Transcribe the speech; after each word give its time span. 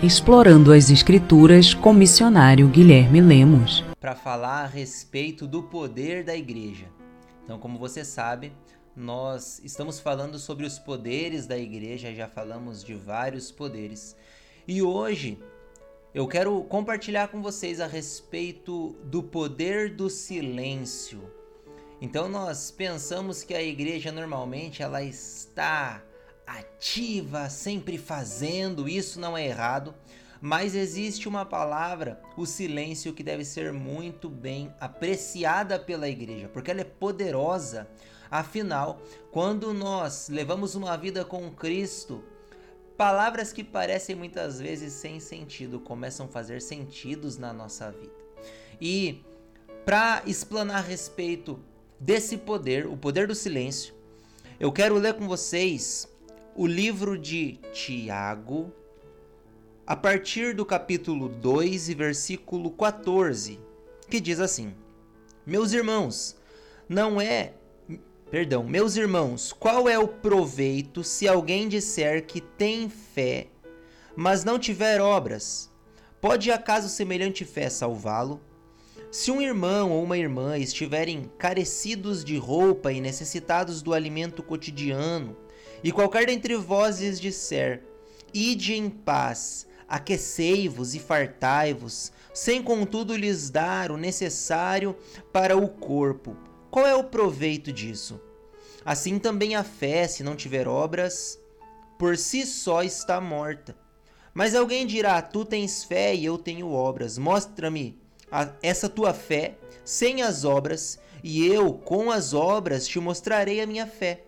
Explorando 0.00 0.72
as 0.72 0.90
Escrituras 0.90 1.74
com 1.74 1.92
missionário 1.92 2.68
Guilherme 2.68 3.20
Lemos. 3.20 3.84
Para 4.00 4.14
falar 4.14 4.62
a 4.62 4.66
respeito 4.66 5.44
do 5.44 5.60
poder 5.60 6.22
da 6.22 6.36
igreja. 6.36 6.86
Então, 7.44 7.58
como 7.58 7.80
você 7.80 8.04
sabe, 8.04 8.52
nós 8.94 9.60
estamos 9.64 9.98
falando 9.98 10.38
sobre 10.38 10.64
os 10.64 10.78
poderes 10.78 11.48
da 11.48 11.58
igreja, 11.58 12.14
já 12.14 12.28
falamos 12.28 12.84
de 12.84 12.94
vários 12.94 13.50
poderes. 13.50 14.14
E 14.68 14.80
hoje 14.80 15.36
eu 16.14 16.28
quero 16.28 16.62
compartilhar 16.62 17.26
com 17.26 17.42
vocês 17.42 17.80
a 17.80 17.88
respeito 17.88 18.94
do 19.02 19.20
poder 19.20 19.96
do 19.96 20.08
silêncio. 20.08 21.20
Então 22.00 22.28
nós 22.28 22.70
pensamos 22.70 23.42
que 23.42 23.52
a 23.52 23.60
igreja 23.60 24.12
normalmente 24.12 24.80
ela 24.80 25.02
está 25.02 26.04
ativa, 26.48 27.50
sempre 27.50 27.98
fazendo, 27.98 28.88
isso 28.88 29.20
não 29.20 29.36
é 29.36 29.46
errado, 29.46 29.94
mas 30.40 30.74
existe 30.74 31.28
uma 31.28 31.44
palavra, 31.44 32.20
o 32.36 32.46
silêncio, 32.46 33.12
que 33.12 33.22
deve 33.22 33.44
ser 33.44 33.72
muito 33.72 34.28
bem 34.28 34.72
apreciada 34.80 35.78
pela 35.78 36.08
igreja, 36.08 36.48
porque 36.48 36.70
ela 36.70 36.80
é 36.80 36.84
poderosa. 36.84 37.88
Afinal, 38.30 39.00
quando 39.30 39.74
nós 39.74 40.28
levamos 40.28 40.74
uma 40.74 40.96
vida 40.96 41.24
com 41.24 41.50
Cristo, 41.50 42.22
palavras 42.96 43.52
que 43.52 43.64
parecem 43.64 44.14
muitas 44.14 44.60
vezes 44.60 44.92
sem 44.92 45.18
sentido 45.18 45.80
começam 45.80 46.26
a 46.26 46.28
fazer 46.28 46.62
sentidos 46.62 47.36
na 47.36 47.52
nossa 47.52 47.90
vida. 47.90 48.12
E 48.80 49.24
para 49.84 50.22
explanar 50.26 50.78
a 50.78 50.86
respeito 50.86 51.58
desse 51.98 52.36
poder, 52.36 52.86
o 52.86 52.96
poder 52.96 53.26
do 53.26 53.34
silêncio, 53.34 53.94
eu 54.60 54.70
quero 54.70 54.96
ler 54.96 55.14
com 55.14 55.26
vocês 55.26 56.08
o 56.54 56.66
livro 56.66 57.16
de 57.16 57.58
Tiago, 57.72 58.72
a 59.86 59.96
partir 59.96 60.54
do 60.54 60.66
capítulo 60.66 61.28
2 61.28 61.88
e 61.88 61.94
versículo 61.94 62.70
14, 62.70 63.58
que 64.08 64.20
diz 64.20 64.40
assim: 64.40 64.74
Meus 65.46 65.72
irmãos, 65.72 66.36
não 66.88 67.20
é. 67.20 67.54
Perdão, 68.30 68.62
meus 68.62 68.96
irmãos, 68.96 69.52
qual 69.52 69.88
é 69.88 69.98
o 69.98 70.06
proveito 70.06 71.02
se 71.02 71.26
alguém 71.26 71.66
disser 71.66 72.26
que 72.26 72.42
tem 72.42 72.90
fé, 72.90 73.46
mas 74.14 74.44
não 74.44 74.58
tiver 74.58 75.00
obras? 75.00 75.70
Pode 76.20 76.50
acaso 76.50 76.88
semelhante 76.88 77.44
fé 77.44 77.70
salvá-lo? 77.70 78.40
Se 79.10 79.30
um 79.30 79.40
irmão 79.40 79.90
ou 79.90 80.02
uma 80.02 80.18
irmã 80.18 80.58
estiverem 80.58 81.30
carecidos 81.38 82.22
de 82.22 82.36
roupa 82.36 82.92
e 82.92 83.00
necessitados 83.00 83.80
do 83.80 83.94
alimento 83.94 84.42
cotidiano, 84.42 85.34
e 85.82 85.92
qualquer 85.92 86.26
dentre 86.26 86.56
vós 86.56 86.98
disser: 87.20 87.82
Ide 88.32 88.74
em 88.74 88.90
paz, 88.90 89.66
aquecei-vos 89.88 90.94
e 90.94 90.98
fartai-vos, 90.98 92.12
sem 92.34 92.62
contudo 92.62 93.16
lhes 93.16 93.50
dar 93.50 93.90
o 93.90 93.96
necessário 93.96 94.96
para 95.32 95.56
o 95.56 95.68
corpo, 95.68 96.36
qual 96.70 96.86
é 96.86 96.94
o 96.94 97.04
proveito 97.04 97.72
disso? 97.72 98.20
Assim 98.84 99.18
também 99.18 99.56
a 99.56 99.64
fé, 99.64 100.06
se 100.06 100.22
não 100.22 100.36
tiver 100.36 100.68
obras, 100.68 101.38
por 101.98 102.16
si 102.16 102.46
só 102.46 102.82
está 102.82 103.20
morta. 103.20 103.76
Mas 104.34 104.54
alguém 104.54 104.86
dirá: 104.86 105.20
Tu 105.22 105.44
tens 105.44 105.82
fé 105.82 106.14
e 106.14 106.24
eu 106.24 106.36
tenho 106.36 106.70
obras. 106.70 107.16
Mostra-me 107.16 107.98
essa 108.62 108.88
tua 108.88 109.14
fé 109.14 109.56
sem 109.84 110.22
as 110.22 110.44
obras, 110.44 110.98
e 111.24 111.46
eu, 111.46 111.72
com 111.72 112.10
as 112.10 112.34
obras, 112.34 112.86
te 112.86 113.00
mostrarei 113.00 113.60
a 113.60 113.66
minha 113.66 113.86
fé. 113.86 114.24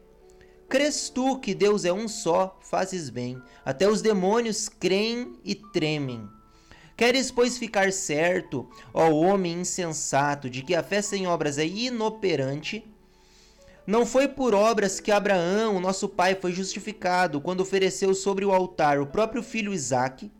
Crês 0.70 1.08
tu 1.08 1.36
que 1.36 1.52
Deus 1.52 1.84
é 1.84 1.92
um 1.92 2.06
só, 2.06 2.56
fazes 2.60 3.10
bem. 3.10 3.42
Até 3.64 3.88
os 3.88 4.00
demônios 4.00 4.68
creem 4.68 5.36
e 5.44 5.52
tremem. 5.52 6.28
Queres, 6.96 7.28
pois, 7.32 7.58
ficar 7.58 7.92
certo, 7.92 8.70
ó 8.94 9.10
homem 9.10 9.62
insensato, 9.62 10.48
de 10.48 10.62
que 10.62 10.76
a 10.76 10.82
fé 10.84 11.02
sem 11.02 11.26
obras 11.26 11.58
é 11.58 11.66
inoperante? 11.66 12.88
Não 13.84 14.06
foi 14.06 14.28
por 14.28 14.54
obras 14.54 15.00
que 15.00 15.10
Abraão, 15.10 15.80
nosso 15.80 16.08
pai, 16.08 16.36
foi 16.36 16.52
justificado 16.52 17.40
quando 17.40 17.62
ofereceu 17.62 18.14
sobre 18.14 18.44
o 18.44 18.52
altar 18.52 19.00
o 19.00 19.06
próprio 19.08 19.42
filho 19.42 19.74
Isaque? 19.74 20.30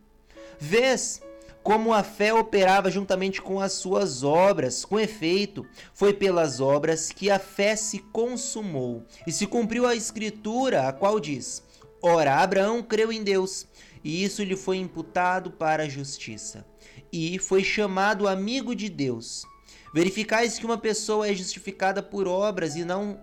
Vês 0.60 1.20
como 1.62 1.92
a 1.92 2.02
fé 2.02 2.32
operava 2.32 2.90
juntamente 2.90 3.40
com 3.40 3.60
as 3.60 3.72
suas 3.72 4.22
obras. 4.22 4.84
Com 4.84 4.98
efeito, 4.98 5.66
foi 5.92 6.12
pelas 6.12 6.60
obras 6.60 7.10
que 7.10 7.30
a 7.30 7.38
fé 7.38 7.76
se 7.76 7.98
consumou 7.98 9.04
e 9.26 9.32
se 9.32 9.46
cumpriu 9.46 9.86
a 9.86 9.94
escritura, 9.94 10.88
a 10.88 10.92
qual 10.92 11.20
diz: 11.20 11.62
Ora, 12.02 12.36
Abraão 12.36 12.82
creu 12.82 13.12
em 13.12 13.22
Deus, 13.22 13.66
e 14.02 14.24
isso 14.24 14.42
lhe 14.42 14.56
foi 14.56 14.78
imputado 14.78 15.50
para 15.50 15.84
a 15.84 15.88
justiça, 15.88 16.66
e 17.12 17.38
foi 17.38 17.62
chamado 17.62 18.26
amigo 18.26 18.74
de 18.74 18.88
Deus. 18.88 19.44
Verificais 19.92 20.58
que 20.58 20.64
uma 20.64 20.78
pessoa 20.78 21.28
é 21.28 21.34
justificada 21.34 22.02
por 22.02 22.28
obras 22.28 22.76
e 22.76 22.84
não 22.84 23.20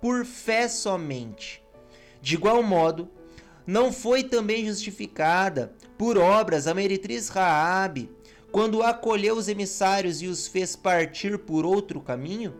por 0.00 0.24
fé 0.24 0.68
somente. 0.68 1.62
De 2.20 2.34
igual 2.34 2.62
modo, 2.62 3.10
não 3.66 3.92
foi 3.92 4.24
também 4.24 4.66
justificada 4.66 5.74
por 5.96 6.18
obras 6.18 6.66
a 6.66 6.74
meretriz 6.74 7.28
Raabe, 7.28 8.10
quando 8.50 8.82
acolheu 8.82 9.36
os 9.36 9.48
emissários 9.48 10.20
e 10.20 10.26
os 10.26 10.46
fez 10.46 10.76
partir 10.76 11.38
por 11.38 11.64
outro 11.64 12.00
caminho? 12.00 12.54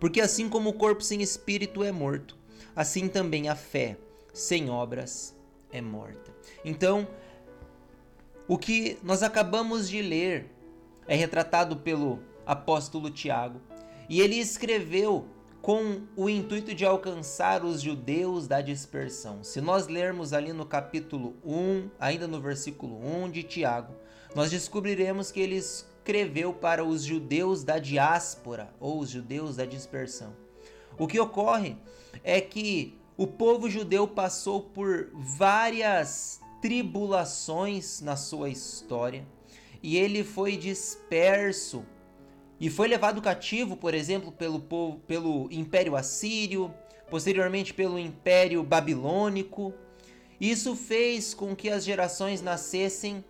Porque 0.00 0.20
assim 0.20 0.48
como 0.48 0.70
o 0.70 0.74
corpo 0.74 1.02
sem 1.02 1.22
espírito 1.22 1.82
é 1.82 1.92
morto, 1.92 2.36
assim 2.74 3.08
também 3.08 3.48
a 3.48 3.54
fé 3.54 3.96
sem 4.32 4.70
obras 4.70 5.36
é 5.70 5.80
morta. 5.80 6.32
Então, 6.64 7.06
o 8.46 8.58
que 8.58 8.98
nós 9.02 9.22
acabamos 9.22 9.88
de 9.88 10.02
ler 10.02 10.50
é 11.06 11.14
retratado 11.14 11.76
pelo 11.76 12.20
apóstolo 12.46 13.10
Tiago, 13.10 13.60
e 14.08 14.20
ele 14.20 14.36
escreveu 14.36 15.26
com 15.64 16.02
o 16.14 16.28
intuito 16.28 16.74
de 16.74 16.84
alcançar 16.84 17.64
os 17.64 17.80
judeus 17.80 18.46
da 18.46 18.60
dispersão. 18.60 19.42
Se 19.42 19.62
nós 19.62 19.88
lermos 19.88 20.34
ali 20.34 20.52
no 20.52 20.66
capítulo 20.66 21.36
1, 21.42 21.88
ainda 21.98 22.28
no 22.28 22.38
versículo 22.38 23.00
1 23.02 23.30
de 23.30 23.42
Tiago, 23.42 23.94
nós 24.34 24.50
descobriremos 24.50 25.30
que 25.30 25.40
ele 25.40 25.56
escreveu 25.56 26.52
para 26.52 26.84
os 26.84 27.02
judeus 27.02 27.64
da 27.64 27.78
diáspora 27.78 28.74
ou 28.78 28.98
os 28.98 29.08
judeus 29.08 29.56
da 29.56 29.64
dispersão. 29.64 30.36
O 30.98 31.06
que 31.06 31.18
ocorre 31.18 31.78
é 32.22 32.42
que 32.42 32.98
o 33.16 33.26
povo 33.26 33.70
judeu 33.70 34.06
passou 34.06 34.60
por 34.60 35.08
várias 35.14 36.42
tribulações 36.60 38.02
na 38.02 38.16
sua 38.16 38.50
história 38.50 39.26
e 39.82 39.96
ele 39.96 40.24
foi 40.24 40.58
disperso 40.58 41.86
e 42.60 42.70
foi 42.70 42.88
levado 42.88 43.20
cativo, 43.20 43.76
por 43.76 43.94
exemplo, 43.94 44.30
pelo, 44.30 44.60
povo, 44.60 44.98
pelo 45.00 45.48
Império 45.50 45.96
Assírio, 45.96 46.72
posteriormente 47.10 47.74
pelo 47.74 47.98
Império 47.98 48.62
Babilônico. 48.62 49.74
Isso 50.40 50.76
fez 50.76 51.34
com 51.34 51.54
que 51.54 51.68
as 51.68 51.84
gerações 51.84 52.40
nascessem 52.40 53.24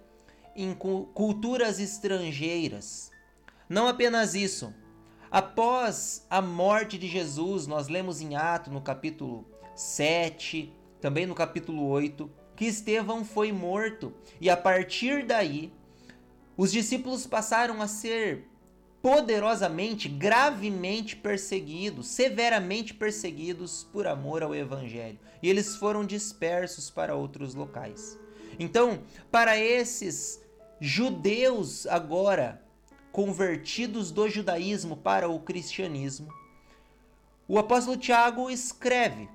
em 0.55 0.75
culturas 0.75 1.81
estrangeiras. 1.81 3.11
Não 3.69 3.89
apenas 3.89 4.35
isso. 4.35 4.73
Após 5.31 6.25
a 6.31 6.41
morte 6.41 6.97
de 6.97 7.09
Jesus, 7.09 7.67
nós 7.67 7.89
lemos 7.89 8.21
em 8.21 8.37
Atos, 8.37 8.73
no 8.73 8.81
capítulo 8.81 9.45
7, 9.75 10.73
também 11.01 11.27
no 11.27 11.35
capítulo 11.35 11.89
8, 11.89 12.31
que 12.55 12.67
Estevão 12.67 13.25
foi 13.25 13.51
morto. 13.51 14.15
E 14.41 14.49
a 14.49 14.57
partir 14.57 15.27
daí, 15.27 15.73
os 16.57 16.71
discípulos 16.71 17.27
passaram 17.27 17.83
a 17.83 17.89
ser 17.89 18.47
poderosamente, 19.05 20.09
gravemente 20.09 21.15
perseguidos, 21.15 22.07
severamente 22.07 22.95
perseguidos 22.95 23.87
por 23.93 24.07
amor 24.07 24.43
ao 24.43 24.55
Evangelho. 24.55 25.19
E 25.43 25.51
eles 25.51 25.77
foram 25.77 26.07
dispersos 26.07 26.89
para 26.89 27.15
outros 27.15 27.55
locais. 27.55 28.19
Então, 28.59 29.03
para 29.31 29.59
esses 29.59 30.43
judeus 30.81 31.87
agora 31.87 32.63
convertidos 33.13 34.11
do 34.11 34.27
judaísmo 34.27 34.97
para 34.97 35.29
o 35.29 35.39
cristianismo, 35.39 36.33
o 37.47 37.59
apóstolo 37.59 37.99
Tiago 37.99 38.51
escreve 38.51 39.29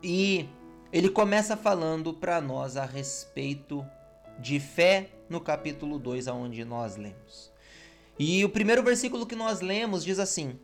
e 0.00 0.48
ele 0.92 1.08
começa 1.08 1.56
falando 1.56 2.14
para 2.14 2.40
nós 2.40 2.76
a 2.76 2.84
respeito 2.84 3.84
de 4.38 4.60
fé 4.60 5.10
no 5.28 5.40
capítulo 5.40 5.98
2, 5.98 6.28
aonde 6.28 6.64
nós 6.64 6.96
lemos. 6.96 7.57
E 8.18 8.44
o 8.44 8.48
primeiro 8.48 8.82
versículo 8.82 9.26
que 9.26 9.36
nós 9.36 9.60
lemos 9.60 10.04
diz 10.04 10.18
assim: 10.18 10.58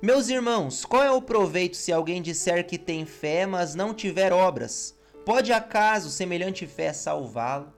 Meus 0.00 0.28
irmãos, 0.28 0.84
qual 0.84 1.02
é 1.02 1.10
o 1.10 1.20
proveito 1.20 1.76
se 1.76 1.92
alguém 1.92 2.22
disser 2.22 2.66
que 2.66 2.78
tem 2.78 3.04
fé, 3.04 3.46
mas 3.46 3.74
não 3.74 3.92
tiver 3.92 4.32
obras? 4.32 4.94
Pode 5.24 5.52
acaso 5.52 6.08
semelhante 6.08 6.66
fé 6.66 6.92
salvá-lo? 6.92 7.72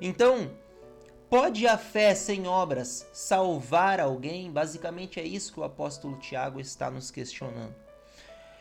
Então, 0.00 0.50
pode 1.30 1.66
a 1.66 1.78
fé 1.78 2.14
sem 2.14 2.48
obras 2.48 3.06
salvar 3.12 4.00
alguém? 4.00 4.50
Basicamente 4.50 5.20
é 5.20 5.24
isso 5.24 5.52
que 5.52 5.60
o 5.60 5.64
apóstolo 5.64 6.18
Tiago 6.18 6.60
está 6.60 6.90
nos 6.90 7.10
questionando. 7.10 7.74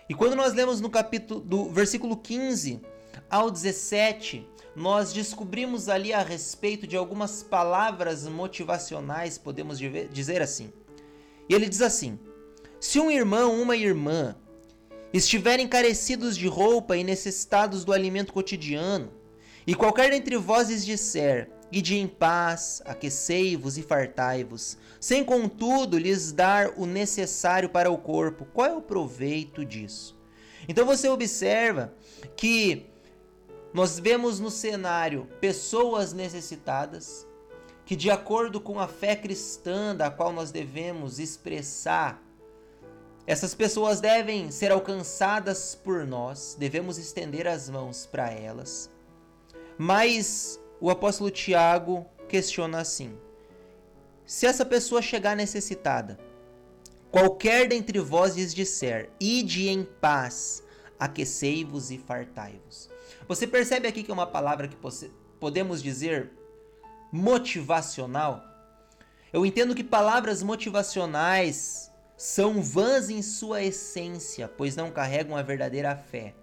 E 0.07 0.13
quando 0.13 0.35
nós 0.35 0.53
lemos 0.53 0.79
no 0.79 0.89
capítulo 0.89 1.39
do 1.39 1.69
versículo 1.69 2.15
15, 2.15 2.81
ao 3.29 3.49
17, 3.49 4.47
nós 4.75 5.11
descobrimos 5.11 5.89
ali 5.89 6.13
a 6.13 6.21
respeito 6.21 6.87
de 6.87 6.95
algumas 6.95 7.43
palavras 7.43 8.27
motivacionais, 8.27 9.37
podemos 9.37 9.77
dizer 9.79 10.41
assim. 10.41 10.71
E 11.49 11.53
ele 11.53 11.67
diz 11.67 11.81
assim: 11.81 12.19
Se 12.79 12.99
um 12.99 13.11
irmão 13.11 13.51
ou 13.51 13.61
uma 13.61 13.75
irmã 13.75 14.35
estiverem 15.13 15.67
carecidos 15.67 16.37
de 16.37 16.47
roupa 16.47 16.95
e 16.95 17.03
necessitados 17.03 17.83
do 17.83 17.91
alimento 17.91 18.31
cotidiano, 18.31 19.11
e 19.67 19.75
qualquer 19.75 20.09
dentre 20.11 20.37
vós 20.37 20.85
disser: 20.85 21.49
Ide 21.71 21.97
em 21.97 22.07
paz, 22.07 22.81
aquecei-vos 22.85 23.77
e 23.77 23.81
fartai-vos, 23.81 24.77
sem 24.99 25.23
contudo 25.23 25.97
lhes 25.97 26.31
dar 26.31 26.73
o 26.77 26.85
necessário 26.85 27.69
para 27.69 27.91
o 27.91 27.97
corpo, 27.97 28.45
qual 28.53 28.67
é 28.67 28.73
o 28.73 28.81
proveito 28.81 29.63
disso? 29.63 30.19
Então 30.67 30.85
você 30.85 31.09
observa 31.09 31.93
que 32.35 32.90
nós 33.73 33.97
vemos 33.97 34.39
no 34.39 34.51
cenário 34.51 35.27
pessoas 35.39 36.11
necessitadas 36.11 37.25
que, 37.85 37.95
de 37.95 38.09
acordo 38.11 38.59
com 38.59 38.79
a 38.79 38.87
fé 38.87 39.15
cristã 39.15 39.95
da 39.95 40.11
qual 40.11 40.33
nós 40.33 40.51
devemos 40.51 41.19
expressar, 41.19 42.21
essas 43.25 43.55
pessoas 43.55 44.01
devem 44.01 44.51
ser 44.51 44.71
alcançadas 44.71 45.73
por 45.73 46.05
nós, 46.05 46.55
devemos 46.59 46.97
estender 46.97 47.47
as 47.47 47.69
mãos 47.69 48.05
para 48.05 48.29
elas. 48.29 48.89
Mas 49.77 50.59
o 50.79 50.89
apóstolo 50.89 51.31
Tiago 51.31 52.05
questiona 52.27 52.81
assim: 52.81 53.17
se 54.25 54.45
essa 54.45 54.65
pessoa 54.65 55.01
chegar 55.01 55.35
necessitada, 55.35 56.19
qualquer 57.09 57.69
dentre 57.69 57.99
vós 57.99 58.35
lhes 58.35 58.53
disser, 58.53 59.09
ide 59.19 59.69
em 59.69 59.83
paz, 59.83 60.61
aquecei-vos 60.99 61.89
e 61.89 61.97
fartai-vos. 61.97 62.90
Você 63.31 63.47
percebe 63.47 63.87
aqui 63.87 64.03
que 64.03 64.11
é 64.11 64.13
uma 64.13 64.27
palavra 64.27 64.67
que 64.67 64.75
podemos 65.39 65.81
dizer 65.81 66.33
motivacional? 67.13 68.43
Eu 69.31 69.45
entendo 69.45 69.73
que 69.73 69.85
palavras 69.85 70.43
motivacionais 70.43 71.89
são 72.17 72.61
vãs 72.61 73.09
em 73.09 73.21
sua 73.21 73.63
essência, 73.63 74.49
pois 74.49 74.75
não 74.75 74.91
carregam 74.91 75.37
a 75.37 75.41
verdadeira 75.41 75.95
fé. 75.95 76.35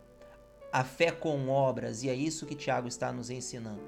A 0.73 0.82
fé 0.82 1.11
com 1.11 1.50
obras, 1.50 2.02
e 2.02 2.08
é 2.08 2.14
isso 2.14 2.46
que 2.46 2.55
Tiago 2.55 2.88
está 2.88 3.12
nos 3.12 3.29
ensinando. 3.29 3.82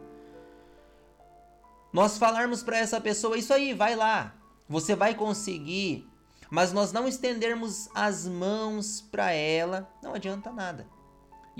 Nós 1.95 2.19
falarmos 2.19 2.63
para 2.63 2.77
essa 2.77 3.01
pessoa, 3.01 3.39
isso 3.39 3.55
aí, 3.55 3.73
vai 3.73 3.97
lá, 3.97 4.35
você 4.69 4.95
vai 4.95 5.15
conseguir, 5.15 6.07
mas 6.51 6.71
nós 6.71 6.93
não 6.93 7.09
estendermos 7.09 7.89
as 7.95 8.29
mãos 8.29 9.01
para 9.01 9.33
ela, 9.33 9.91
não 10.03 10.13
adianta 10.13 10.53
nada. 10.53 11.00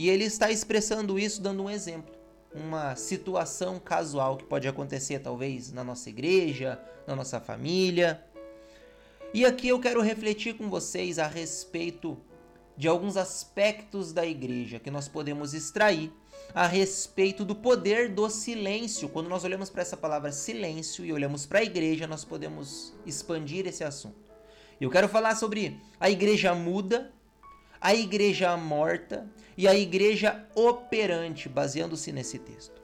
E 0.01 0.09
ele 0.09 0.25
está 0.25 0.51
expressando 0.51 1.19
isso 1.19 1.43
dando 1.43 1.63
um 1.63 1.69
exemplo, 1.69 2.15
uma 2.55 2.97
situação 2.97 3.79
casual 3.79 4.39
que 4.39 4.45
pode 4.45 4.67
acontecer 4.67 5.19
talvez 5.19 5.71
na 5.75 5.85
nossa 5.85 6.09
igreja, 6.09 6.81
na 7.07 7.15
nossa 7.15 7.39
família. 7.39 8.25
E 9.35 9.45
aqui 9.45 9.69
eu 9.69 9.79
quero 9.79 10.01
refletir 10.01 10.55
com 10.55 10.71
vocês 10.71 11.19
a 11.19 11.27
respeito 11.27 12.17
de 12.79 12.89
alguns 12.89 13.19
aspectos 13.19 14.11
da 14.11 14.25
igreja 14.25 14.79
que 14.79 14.91
nós 14.91 15.07
podemos 15.07 15.53
extrair 15.53 16.11
a 16.55 16.67
respeito 16.67 17.45
do 17.45 17.55
poder 17.55 18.09
do 18.09 18.31
silêncio. 18.31 19.07
Quando 19.07 19.29
nós 19.29 19.45
olhamos 19.45 19.69
para 19.69 19.83
essa 19.83 19.99
palavra 19.99 20.33
silêncio 20.33 21.05
e 21.05 21.13
olhamos 21.13 21.45
para 21.45 21.59
a 21.59 21.63
igreja, 21.63 22.07
nós 22.07 22.25
podemos 22.25 22.95
expandir 23.05 23.67
esse 23.67 23.85
assunto. 23.85 24.17
Eu 24.81 24.89
quero 24.89 25.11
falar 25.11 25.37
sobre 25.37 25.79
a 26.01 26.09
igreja 26.09 26.55
muda, 26.55 27.13
a 27.81 27.95
igreja 27.95 28.57
morta 28.57 29.27
e 29.57 29.67
a 29.67 29.75
igreja 29.75 30.47
operante, 30.55 31.49
baseando-se 31.49 32.13
nesse 32.13 32.39
texto. 32.39 32.81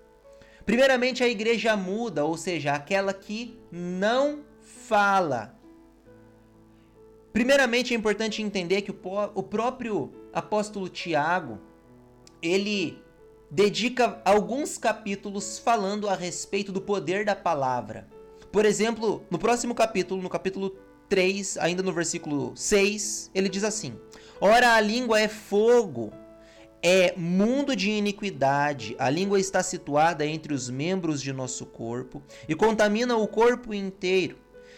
Primeiramente, 0.65 1.23
a 1.23 1.29
igreja 1.29 1.77
muda, 1.77 2.25
ou 2.25 2.37
seja, 2.37 2.73
aquela 2.73 3.13
que 3.13 3.59
não 3.71 4.45
fala. 4.61 5.55
Primeiramente, 7.33 7.95
é 7.95 7.97
importante 7.97 8.43
entender 8.43 8.83
que 8.83 8.91
o 8.91 9.43
próprio 9.43 10.13
apóstolo 10.33 10.89
Tiago, 10.89 11.61
ele 12.43 13.01
dedica 13.51 14.21
alguns 14.25 14.77
capítulos 14.77 15.59
falando 15.59 16.09
a 16.09 16.15
respeito 16.15 16.73
do 16.73 16.81
poder 16.81 17.25
da 17.25 17.37
palavra. 17.37 18.09
Por 18.51 18.65
exemplo, 18.65 19.25
no 19.31 19.39
próximo 19.39 19.75
capítulo, 19.75 20.21
no 20.21 20.29
capítulo 20.29 20.77
3, 21.09 21.59
ainda 21.59 21.83
no 21.83 21.93
versículo 21.93 22.57
6, 22.57 23.31
ele 23.35 23.49
diz 23.49 23.63
assim: 23.63 23.95
Ora, 24.41 24.75
a 24.75 24.81
língua 24.81 25.19
é 25.19 25.29
fogo, 25.29 26.13
é 26.83 27.15
mundo 27.17 27.75
de 27.75 27.91
iniquidade. 27.91 28.95
A 28.99 29.09
língua 29.09 29.41
está 29.41 29.63
situada 29.63 30.27
entre 30.27 30.53
os 30.53 30.69
membros 30.69 31.23
de 31.23 31.33
nosso 31.33 31.65
corpo 31.65 32.23
e 32.47 32.55
contamina 32.55 33.17
o 33.17 33.27
corpo 33.27 33.73
inteiro. 33.73 34.37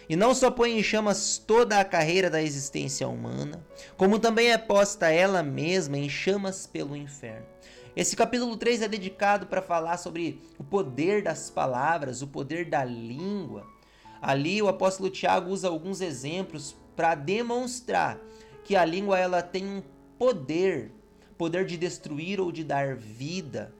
E 0.08 0.16
não 0.16 0.34
só 0.34 0.50
põe 0.50 0.78
em 0.78 0.82
chamas 0.82 1.36
toda 1.38 1.78
a 1.78 1.84
carreira 1.84 2.30
da 2.30 2.40
existência 2.40 3.06
humana, 3.06 3.62
como 3.96 4.18
também 4.18 4.52
é 4.52 4.56
posta 4.56 5.08
ela 5.08 5.42
mesma 5.42 5.98
em 5.98 6.08
chamas 6.08 6.66
pelo 6.66 6.96
inferno. 6.96 7.44
Esse 7.94 8.14
capítulo 8.14 8.56
3 8.56 8.82
é 8.82 8.88
dedicado 8.88 9.46
para 9.46 9.60
falar 9.60 9.98
sobre 9.98 10.40
o 10.56 10.62
poder 10.62 11.22
das 11.22 11.50
palavras, 11.50 12.22
o 12.22 12.28
poder 12.28 12.70
da 12.70 12.84
língua. 12.84 13.66
Ali 14.22 14.62
o 14.62 14.68
apóstolo 14.68 15.10
Tiago 15.10 15.50
usa 15.50 15.68
alguns 15.68 16.00
exemplos 16.00 16.76
para 16.96 17.14
demonstrar 17.14 18.18
que 18.68 18.76
a 18.76 18.84
língua 18.84 19.18
ela 19.18 19.40
tem 19.40 19.66
um 19.66 19.82
poder, 20.18 20.92
poder 21.38 21.64
de 21.64 21.78
destruir 21.78 22.38
ou 22.38 22.52
de 22.52 22.62
dar 22.62 22.94
vida, 22.94 23.72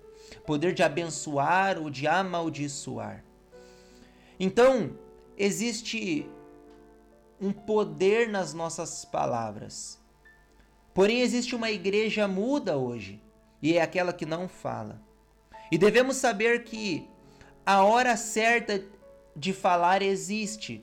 poder 0.47 0.73
de 0.73 0.83
abençoar 0.83 1.77
ou 1.77 1.91
de 1.91 2.07
amaldiçoar. 2.07 3.23
Então, 4.41 4.97
existe 5.37 6.27
um 7.39 7.53
poder 7.53 8.31
nas 8.31 8.55
nossas 8.55 9.05
palavras. 9.05 10.01
Porém, 10.95 11.21
existe 11.21 11.55
uma 11.55 11.71
igreja 11.71 12.27
muda 12.27 12.79
hoje, 12.79 13.21
e 13.61 13.77
é 13.77 13.83
aquela 13.83 14.11
que 14.11 14.25
não 14.25 14.49
fala. 14.49 15.03
E 15.71 15.77
devemos 15.77 16.17
saber 16.17 16.65
que 16.65 17.07
a 17.67 17.85
hora 17.85 18.17
certa 18.17 18.83
de 19.37 19.53
falar 19.53 20.01
existe, 20.01 20.83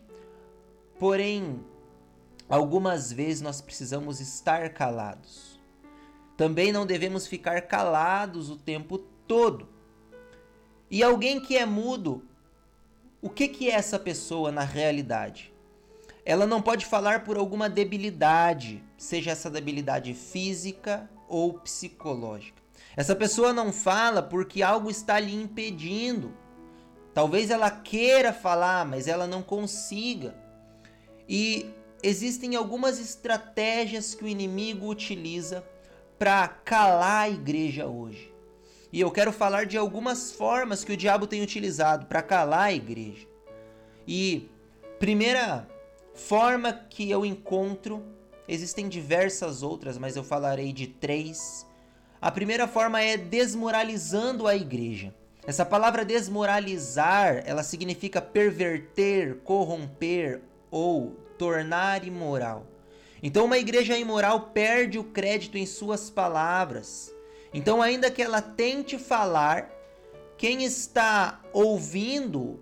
porém 1.00 1.60
Algumas 2.48 3.12
vezes 3.12 3.42
nós 3.42 3.60
precisamos 3.62 4.20
estar 4.20 4.70
calados. 4.70 5.60
Também 6.38 6.72
não 6.72 6.86
devemos 6.86 7.26
ficar 7.26 7.62
calados 7.62 8.50
o 8.50 8.58
tempo 8.58 9.00
todo. 9.28 9.68
E 10.90 11.02
alguém 11.02 11.40
que 11.40 11.58
é 11.58 11.66
mudo, 11.66 12.24
o 13.22 13.30
que, 13.30 13.48
que 13.48 13.70
é 13.70 13.74
essa 13.74 13.98
pessoa 13.98 14.52
na 14.52 14.64
realidade? 14.64 15.52
Ela 16.24 16.46
não 16.46 16.62
pode 16.62 16.86
falar 16.86 17.24
por 17.24 17.38
alguma 17.38 17.70
debilidade, 17.70 18.84
seja 18.98 19.32
essa 19.32 19.50
debilidade 19.50 20.14
física 20.14 21.10
ou 21.28 21.54
psicológica. 21.54 22.62
Essa 22.96 23.16
pessoa 23.16 23.52
não 23.52 23.74
fala 23.74 24.22
porque 24.22 24.62
algo 24.64 24.90
está 24.90 25.20
lhe 25.20 25.34
impedindo. 25.34 26.34
Talvez 27.14 27.50
ela 27.50 27.70
queira 27.70 28.32
falar, 28.32 28.86
mas 28.86 29.08
ela 29.08 29.28
não 29.28 29.42
consiga. 29.42 30.36
E 31.28 31.74
existem 32.06 32.56
algumas 32.56 33.00
estratégias 33.00 34.14
que 34.14 34.24
o 34.24 34.28
inimigo 34.28 34.88
utiliza 34.88 35.66
para 36.20 36.48
calar 36.48 37.24
a 37.24 37.30
igreja 37.30 37.88
hoje. 37.88 38.32
E 38.94 39.02
eu 39.02 39.10
quero 39.10 39.32
falar 39.32 39.66
de 39.66 39.76
algumas 39.76 40.32
formas 40.32 40.84
que 40.84 40.94
o 40.94 40.98
diabo 40.98 41.26
tem 41.26 41.42
utilizado 41.42 42.06
para 42.06 42.22
calar 42.22 42.68
a 42.68 42.74
igreja. 42.74 43.28
E 44.08 44.48
primeira 45.00 45.68
forma 46.14 46.72
que 46.72 47.10
eu 47.10 47.26
encontro, 47.26 48.06
existem 48.48 48.88
diversas 48.88 49.64
outras, 49.64 49.98
mas 49.98 50.16
eu 50.16 50.24
falarei 50.24 50.72
de 50.72 50.86
três. 50.86 51.66
A 52.22 52.30
primeira 52.30 52.68
forma 52.68 53.02
é 53.02 53.18
desmoralizando 53.18 54.48
a 54.48 54.56
igreja. 54.56 55.12
Essa 55.48 55.66
palavra 55.66 56.06
desmoralizar, 56.06 57.42
ela 57.48 57.64
significa 57.64 58.22
perverter, 58.22 59.38
corromper 59.44 60.42
ou 60.70 61.25
tornar 61.38 62.06
imoral. 62.06 62.66
Então, 63.22 63.46
uma 63.46 63.58
igreja 63.58 63.98
imoral 63.98 64.52
perde 64.54 65.00
o 65.00 65.04
crédito 65.04 65.58
em 65.58 65.66
suas 65.66 66.10
palavras. 66.10 67.14
Então, 67.54 67.82
ainda 67.82 68.12
que 68.12 68.22
ela 68.22 68.42
tente 68.42 68.98
falar, 68.98 69.72
quem 70.38 70.64
está 70.64 71.42
ouvindo 71.54 72.60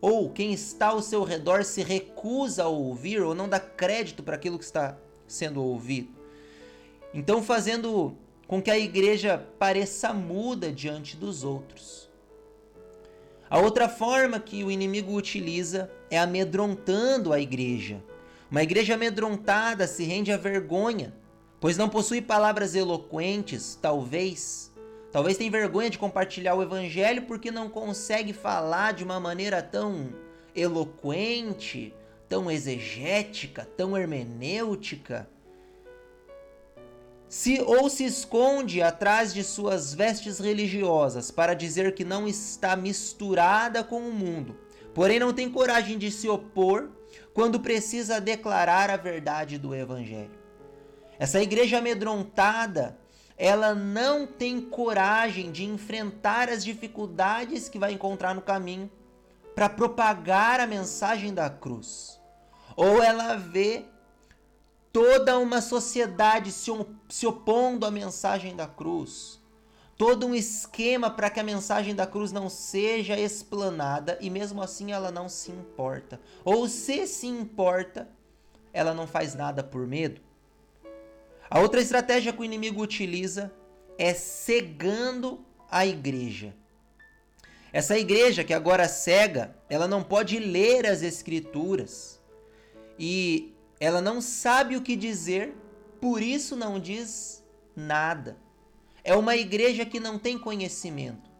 ou 0.00 0.30
quem 0.30 0.52
está 0.52 0.88
ao 0.88 1.02
seu 1.02 1.24
redor 1.24 1.64
se 1.64 1.82
recusa 1.82 2.64
a 2.64 2.68
ouvir 2.68 3.22
ou 3.22 3.34
não 3.34 3.48
dá 3.48 3.60
crédito 3.60 4.22
para 4.22 4.36
aquilo 4.36 4.58
que 4.58 4.64
está 4.64 4.96
sendo 5.26 5.62
ouvido. 5.62 6.10
Então, 7.12 7.42
fazendo 7.42 8.16
com 8.46 8.60
que 8.60 8.70
a 8.70 8.78
igreja 8.78 9.46
pareça 9.58 10.12
muda 10.12 10.72
diante 10.72 11.16
dos 11.16 11.44
outros. 11.44 12.09
A 13.50 13.58
outra 13.58 13.88
forma 13.88 14.38
que 14.38 14.64
o 14.64 14.70
inimigo 14.70 15.12
utiliza 15.12 15.90
é 16.08 16.16
amedrontando 16.18 17.32
a 17.32 17.40
igreja. 17.40 18.02
Uma 18.50 18.62
igreja 18.62 18.94
amedrontada 18.94 19.86
se 19.86 20.04
rende 20.04 20.30
à 20.32 20.36
vergonha, 20.36 21.12
pois 21.60 21.76
não 21.76 21.88
possui 21.88 22.22
palavras 22.22 22.74
eloquentes, 22.74 23.76
talvez, 23.82 24.70
Talvez 25.12 25.36
tem 25.36 25.50
vergonha 25.50 25.90
de 25.90 25.98
compartilhar 25.98 26.54
o 26.54 26.62
evangelho 26.62 27.22
porque 27.22 27.50
não 27.50 27.68
consegue 27.68 28.32
falar 28.32 28.92
de 28.92 29.02
uma 29.02 29.18
maneira 29.18 29.60
tão 29.60 30.14
eloquente, 30.54 31.92
tão 32.28 32.48
exegética, 32.48 33.64
tão 33.76 33.98
hermenêutica. 33.98 35.28
Se 37.30 37.62
ou 37.62 37.88
se 37.88 38.04
esconde 38.04 38.82
atrás 38.82 39.32
de 39.32 39.44
suas 39.44 39.94
vestes 39.94 40.40
religiosas 40.40 41.30
para 41.30 41.54
dizer 41.54 41.94
que 41.94 42.04
não 42.04 42.26
está 42.26 42.74
misturada 42.74 43.84
com 43.84 44.00
o 44.00 44.12
mundo, 44.12 44.58
porém 44.92 45.20
não 45.20 45.32
tem 45.32 45.48
coragem 45.48 45.96
de 45.96 46.10
se 46.10 46.28
opor 46.28 46.90
quando 47.32 47.60
precisa 47.60 48.20
declarar 48.20 48.90
a 48.90 48.96
verdade 48.96 49.58
do 49.58 49.72
evangelho. 49.72 50.36
Essa 51.20 51.40
igreja 51.40 51.78
amedrontada 51.78 52.98
ela 53.36 53.76
não 53.76 54.26
tem 54.26 54.60
coragem 54.60 55.52
de 55.52 55.64
enfrentar 55.64 56.48
as 56.48 56.64
dificuldades 56.64 57.68
que 57.68 57.78
vai 57.78 57.92
encontrar 57.92 58.34
no 58.34 58.42
caminho 58.42 58.90
para 59.54 59.68
propagar 59.68 60.58
a 60.58 60.66
mensagem 60.66 61.32
da 61.32 61.48
cruz. 61.48 62.20
Ou 62.74 63.00
ela 63.00 63.36
vê 63.36 63.84
toda 64.92 65.38
uma 65.38 65.60
sociedade 65.60 66.52
se, 66.52 66.70
se 67.08 67.26
opondo 67.26 67.86
à 67.86 67.90
mensagem 67.90 68.54
da 68.54 68.66
cruz. 68.66 69.40
Todo 69.96 70.26
um 70.26 70.34
esquema 70.34 71.10
para 71.10 71.28
que 71.28 71.38
a 71.38 71.44
mensagem 71.44 71.94
da 71.94 72.06
cruz 72.06 72.32
não 72.32 72.48
seja 72.48 73.18
explanada 73.18 74.16
e 74.20 74.30
mesmo 74.30 74.62
assim 74.62 74.92
ela 74.92 75.10
não 75.10 75.28
se 75.28 75.50
importa. 75.50 76.18
Ou 76.42 76.66
se 76.68 77.06
se 77.06 77.26
importa, 77.26 78.08
ela 78.72 78.94
não 78.94 79.06
faz 79.06 79.34
nada 79.34 79.62
por 79.62 79.86
medo. 79.86 80.20
A 81.50 81.60
outra 81.60 81.80
estratégia 81.80 82.32
que 82.32 82.40
o 82.40 82.44
inimigo 82.44 82.82
utiliza 82.82 83.52
é 83.98 84.14
cegando 84.14 85.44
a 85.70 85.84
igreja. 85.84 86.54
Essa 87.72 87.98
igreja 87.98 88.42
que 88.42 88.54
agora 88.54 88.88
cega, 88.88 89.54
ela 89.68 89.86
não 89.86 90.02
pode 90.02 90.38
ler 90.38 90.86
as 90.86 91.02
escrituras 91.02 92.20
e 92.98 93.49
ela 93.80 94.00
não 94.00 94.20
sabe 94.20 94.76
o 94.76 94.82
que 94.82 94.94
dizer, 94.94 95.56
por 96.00 96.22
isso 96.22 96.54
não 96.54 96.78
diz 96.78 97.42
nada. 97.74 98.36
É 99.02 99.16
uma 99.16 99.34
igreja 99.34 99.84
que 99.84 99.98
não 99.98 100.18
tem 100.18 100.38
conhecimento. 100.38 101.30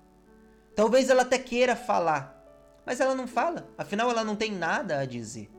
Talvez 0.74 1.10
ela 1.10 1.22
até 1.22 1.38
queira 1.38 1.76
falar, 1.76 2.42
mas 2.84 2.98
ela 2.98 3.14
não 3.14 3.28
fala, 3.28 3.68
afinal 3.76 4.10
ela 4.10 4.24
não 4.24 4.34
tem 4.34 4.50
nada 4.50 4.98
a 4.98 5.04
dizer 5.04 5.50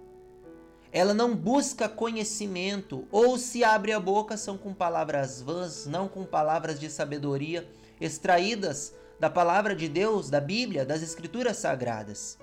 ela 0.91 1.13
não 1.13 1.33
busca 1.33 1.87
conhecimento, 1.87 3.07
ou 3.11 3.37
se 3.37 3.63
abre 3.63 3.93
a 3.93 3.99
boca 3.99 4.35
são 4.35 4.57
com 4.57 4.73
palavras 4.73 5.41
vãs, 5.41 5.85
não 5.85 6.07
com 6.07 6.25
palavras 6.25 6.79
de 6.79 6.89
sabedoria 6.89 7.67
extraídas 7.99 8.93
da 9.19 9.29
palavra 9.29 9.75
de 9.75 9.87
Deus, 9.87 10.29
da 10.29 10.41
Bíblia, 10.41 10.83
das 10.83 11.01
Escrituras 11.01 11.57
Sagradas. 11.57 12.37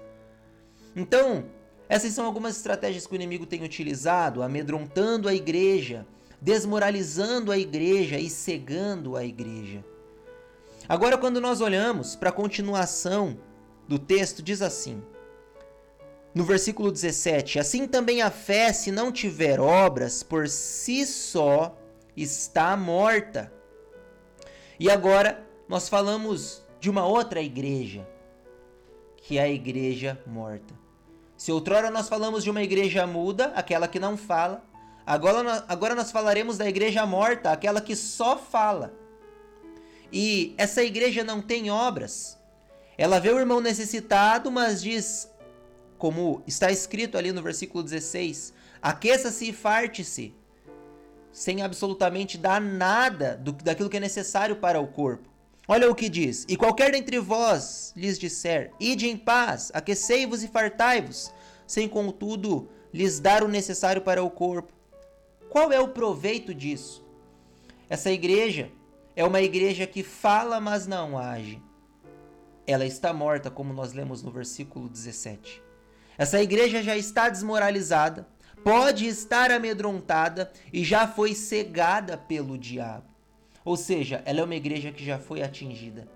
Então, 0.97 1.45
essas 1.89 2.13
são 2.13 2.27
algumas 2.27 2.57
estratégias 2.57 3.07
que 3.07 3.13
o 3.13 3.17
inimigo 3.17 3.47
tem 3.47 3.63
utilizado, 3.63 4.43
amedrontando 4.43 5.29
a 5.29 5.35
igreja, 5.35 6.07
desmoralizando 6.41 7.51
a 7.51 7.59
igreja 7.59 8.19
e 8.19 8.29
cegando 8.29 9.17
a 9.17 9.25
igreja. 9.25 9.85
Agora, 10.89 11.17
quando 11.17 11.41
nós 11.41 11.61
olhamos 11.61 12.15
para 12.15 12.29
a 12.29 12.33
continuação 12.33 13.39
do 13.87 13.99
texto, 13.99 14.43
diz 14.43 14.61
assim: 14.61 15.03
no 16.35 16.45
versículo 16.45 16.93
17: 16.93 17.59
Assim 17.59 17.87
também 17.87 18.23
a 18.23 18.31
fé, 18.31 18.73
se 18.73 18.93
não 18.93 19.11
tiver 19.11 19.59
obras, 19.59 20.23
por 20.23 20.47
si 20.49 21.07
só 21.07 21.77
está 22.17 22.77
morta. 22.77 23.53
E 24.79 24.91
agora 24.91 25.45
nós 25.69 25.89
falamos 25.89 26.63
de 26.79 26.89
uma 26.89 27.07
outra 27.07 27.41
igreja, 27.43 28.07
que 29.17 29.39
é 29.39 29.43
a 29.43 29.49
igreja 29.49 30.19
morta. 30.27 30.88
Se 31.39 31.53
outrora 31.53 31.89
nós 31.89 32.09
falamos 32.09 32.43
de 32.43 32.51
uma 32.51 32.65
igreja 32.65 33.07
muda, 33.07 33.53
aquela 33.55 33.87
que 33.87 34.01
não 34.01 34.17
fala, 34.17 34.65
agora, 35.07 35.65
agora 35.69 35.95
nós 35.95 36.11
falaremos 36.11 36.59
da 36.59 36.69
igreja 36.69 37.07
morta, 37.07 37.53
aquela 37.53 37.81
que 37.81 37.95
só 37.95 38.37
fala. 38.37 38.93
E 40.13 40.53
essa 40.59 40.83
igreja 40.83 41.23
não 41.23 41.41
tem 41.41 41.71
obras. 41.71 42.37
Ela 42.99 43.21
vê 43.21 43.31
o 43.31 43.39
irmão 43.39 43.61
necessitado, 43.61 44.51
mas 44.51 44.83
diz: 44.83 45.31
como 45.97 46.43
está 46.45 46.73
escrito 46.73 47.17
ali 47.17 47.31
no 47.31 47.41
versículo 47.41 47.85
16: 47.85 48.53
aqueça-se 48.83 49.51
e 49.51 49.53
farte-se, 49.53 50.35
sem 51.31 51.63
absolutamente 51.63 52.37
dar 52.37 52.61
nada 52.61 53.37
do, 53.37 53.53
daquilo 53.53 53.89
que 53.89 53.99
é 53.99 54.01
necessário 54.01 54.57
para 54.57 54.81
o 54.81 54.89
corpo. 54.89 55.29
Olha 55.71 55.91
o 55.91 55.95
que 55.95 56.09
diz: 56.09 56.47
E 56.49 56.57
qualquer 56.57 56.93
dentre 56.93 57.19
vós 57.19 57.93
lhes 57.95 58.19
disser, 58.19 58.73
ide 58.81 59.07
em 59.07 59.19
paz, 59.19 59.71
aquecei-vos 59.75 60.43
e 60.43 60.49
fartai-vos, 60.49 61.31
sem 61.67 61.87
contudo 61.87 62.71
lhes 62.93 63.21
dar 63.21 63.45
o 63.45 63.49
necessário 63.49 64.01
para 64.01 64.25
o 64.25 64.31
corpo. 64.31 64.73
Qual 65.51 65.71
é 65.71 65.79
o 65.79 65.89
proveito 65.89 66.55
disso? 66.55 67.07
Essa 67.89 68.11
igreja 68.11 68.71
é 69.15 69.23
uma 69.25 69.43
igreja 69.43 69.87
que 69.87 70.03
fala, 70.03 70.59
mas 70.59 70.87
não 70.87 71.19
age. 71.19 71.63
Ela 72.67 72.87
está 72.87 73.13
morta, 73.13 73.51
como 73.51 73.73
nós 73.73 73.93
lemos 73.93 74.23
no 74.23 74.31
versículo 74.31 74.89
17. 74.89 75.63
Essa 76.17 76.43
igreja 76.43 76.83
já 76.83 76.97
está 76.97 77.29
desmoralizada, 77.29 78.27
pode 78.65 79.07
estar 79.07 79.51
amedrontada 79.51 80.51
e 80.73 80.83
já 80.83 81.07
foi 81.07 81.35
cegada 81.35 82.17
pelo 82.17 82.59
diabo. 82.59 83.18
Ou 83.69 83.77
seja, 83.77 84.23
ela 84.25 84.41
é 84.41 84.45
uma 84.45 84.55
igreja 84.55 84.91
que 84.91 85.05
já 85.05 85.19
foi 85.19 85.43
atingida. 85.43 86.09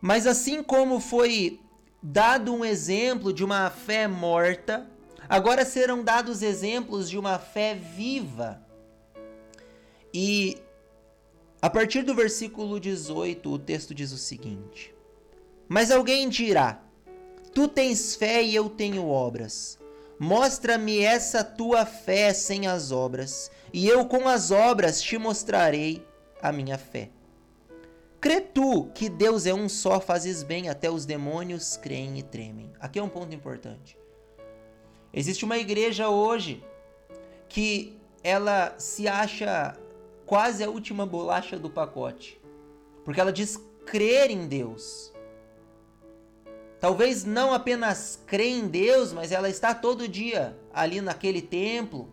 Mas 0.00 0.28
assim 0.28 0.62
como 0.62 1.00
foi 1.00 1.58
dado 2.00 2.54
um 2.54 2.64
exemplo 2.64 3.32
de 3.32 3.44
uma 3.44 3.68
fé 3.68 4.06
morta, 4.06 4.86
agora 5.28 5.64
serão 5.64 6.04
dados 6.04 6.40
exemplos 6.40 7.10
de 7.10 7.18
uma 7.18 7.36
fé 7.36 7.74
viva. 7.74 8.62
E 10.14 10.58
a 11.60 11.68
partir 11.68 12.02
do 12.02 12.14
versículo 12.14 12.78
18, 12.78 13.50
o 13.50 13.58
texto 13.58 13.92
diz 13.92 14.12
o 14.12 14.18
seguinte: 14.18 14.94
Mas 15.68 15.90
alguém 15.90 16.28
dirá: 16.28 16.80
Tu 17.52 17.66
tens 17.66 18.14
fé 18.14 18.40
e 18.40 18.54
eu 18.54 18.70
tenho 18.70 19.04
obras. 19.08 19.80
Mostra-me 20.18 21.00
essa 21.00 21.44
tua 21.44 21.86
fé 21.86 22.32
sem 22.32 22.66
as 22.66 22.90
obras, 22.90 23.50
e 23.72 23.86
eu 23.86 24.04
com 24.06 24.26
as 24.26 24.50
obras 24.50 25.00
te 25.00 25.16
mostrarei 25.16 26.04
a 26.42 26.50
minha 26.50 26.76
fé. 26.76 27.10
Crê 28.20 28.40
tu 28.40 28.90
que 28.94 29.08
Deus 29.08 29.46
é 29.46 29.54
um 29.54 29.68
só, 29.68 30.00
fazes 30.00 30.42
bem, 30.42 30.68
até 30.68 30.90
os 30.90 31.06
demônios 31.06 31.76
creem 31.76 32.18
e 32.18 32.22
tremem. 32.22 32.72
Aqui 32.80 32.98
é 32.98 33.02
um 33.02 33.08
ponto 33.08 33.32
importante. 33.32 33.96
Existe 35.14 35.44
uma 35.44 35.56
igreja 35.56 36.08
hoje 36.08 36.64
que 37.48 37.96
ela 38.22 38.74
se 38.76 39.06
acha 39.06 39.78
quase 40.26 40.64
a 40.64 40.68
última 40.68 41.06
bolacha 41.06 41.56
do 41.56 41.70
pacote, 41.70 42.40
porque 43.04 43.20
ela 43.20 43.32
diz 43.32 43.56
crer 43.86 44.30
em 44.30 44.48
Deus, 44.48 45.12
Talvez 46.80 47.24
não 47.24 47.52
apenas 47.52 48.22
crê 48.26 48.50
em 48.50 48.68
Deus, 48.68 49.12
mas 49.12 49.32
ela 49.32 49.48
está 49.48 49.74
todo 49.74 50.06
dia 50.06 50.56
ali 50.72 51.00
naquele 51.00 51.42
templo. 51.42 52.08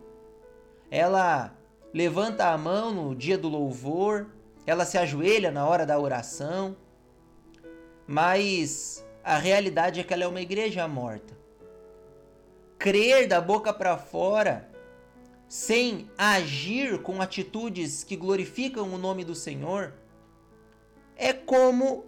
Ela 0.90 1.56
levanta 1.94 2.48
a 2.48 2.58
mão 2.58 2.92
no 2.92 3.14
dia 3.14 3.38
do 3.38 3.48
louvor, 3.48 4.26
ela 4.66 4.84
se 4.84 4.98
ajoelha 4.98 5.52
na 5.52 5.66
hora 5.66 5.86
da 5.86 5.98
oração. 5.98 6.76
Mas 8.08 9.04
a 9.22 9.38
realidade 9.38 10.00
é 10.00 10.04
que 10.04 10.12
ela 10.12 10.24
é 10.24 10.28
uma 10.28 10.40
igreja 10.40 10.86
morta. 10.88 11.36
Crer 12.76 13.28
da 13.28 13.40
boca 13.40 13.72
para 13.72 13.96
fora, 13.96 14.68
sem 15.48 16.10
agir 16.18 17.00
com 17.02 17.22
atitudes 17.22 18.02
que 18.02 18.16
glorificam 18.16 18.92
o 18.92 18.98
nome 18.98 19.24
do 19.24 19.34
Senhor, 19.34 19.94
é 21.16 21.32
como 21.32 22.04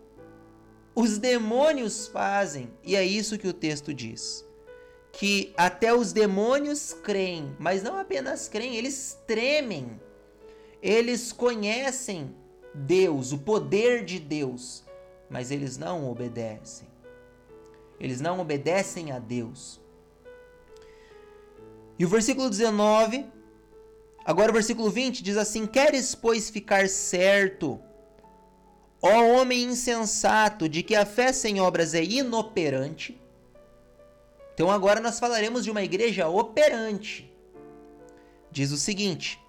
os 0.98 1.16
demônios 1.16 2.08
fazem. 2.08 2.72
E 2.82 2.96
é 2.96 3.04
isso 3.04 3.38
que 3.38 3.46
o 3.46 3.52
texto 3.52 3.94
diz. 3.94 4.44
Que 5.12 5.54
até 5.56 5.94
os 5.94 6.12
demônios 6.12 6.92
creem, 6.92 7.54
mas 7.56 7.84
não 7.84 7.96
apenas 7.96 8.48
creem, 8.48 8.74
eles 8.74 9.16
tremem. 9.24 10.00
Eles 10.82 11.30
conhecem 11.30 12.34
Deus, 12.74 13.30
o 13.30 13.38
poder 13.38 14.04
de 14.04 14.18
Deus, 14.18 14.82
mas 15.30 15.52
eles 15.52 15.78
não 15.78 16.10
obedecem. 16.10 16.88
Eles 18.00 18.20
não 18.20 18.40
obedecem 18.40 19.12
a 19.12 19.20
Deus. 19.20 19.80
E 21.96 22.04
o 22.04 22.08
versículo 22.08 22.50
19, 22.50 23.24
agora 24.24 24.50
o 24.50 24.54
versículo 24.54 24.90
20 24.90 25.22
diz 25.22 25.36
assim: 25.36 25.64
Queres, 25.64 26.16
pois, 26.16 26.50
ficar 26.50 26.88
certo 26.88 27.80
Ó 29.00 29.22
homem 29.22 29.62
insensato, 29.62 30.68
de 30.68 30.82
que 30.82 30.96
a 30.96 31.06
fé 31.06 31.32
sem 31.32 31.60
obras 31.60 31.94
é 31.94 32.02
inoperante. 32.02 33.20
Então 34.54 34.70
agora 34.70 35.00
nós 35.00 35.20
falaremos 35.20 35.62
de 35.62 35.70
uma 35.70 35.84
igreja 35.84 36.28
operante. 36.28 37.32
Diz 38.50 38.72
o 38.72 38.76
seguinte: 38.76 39.40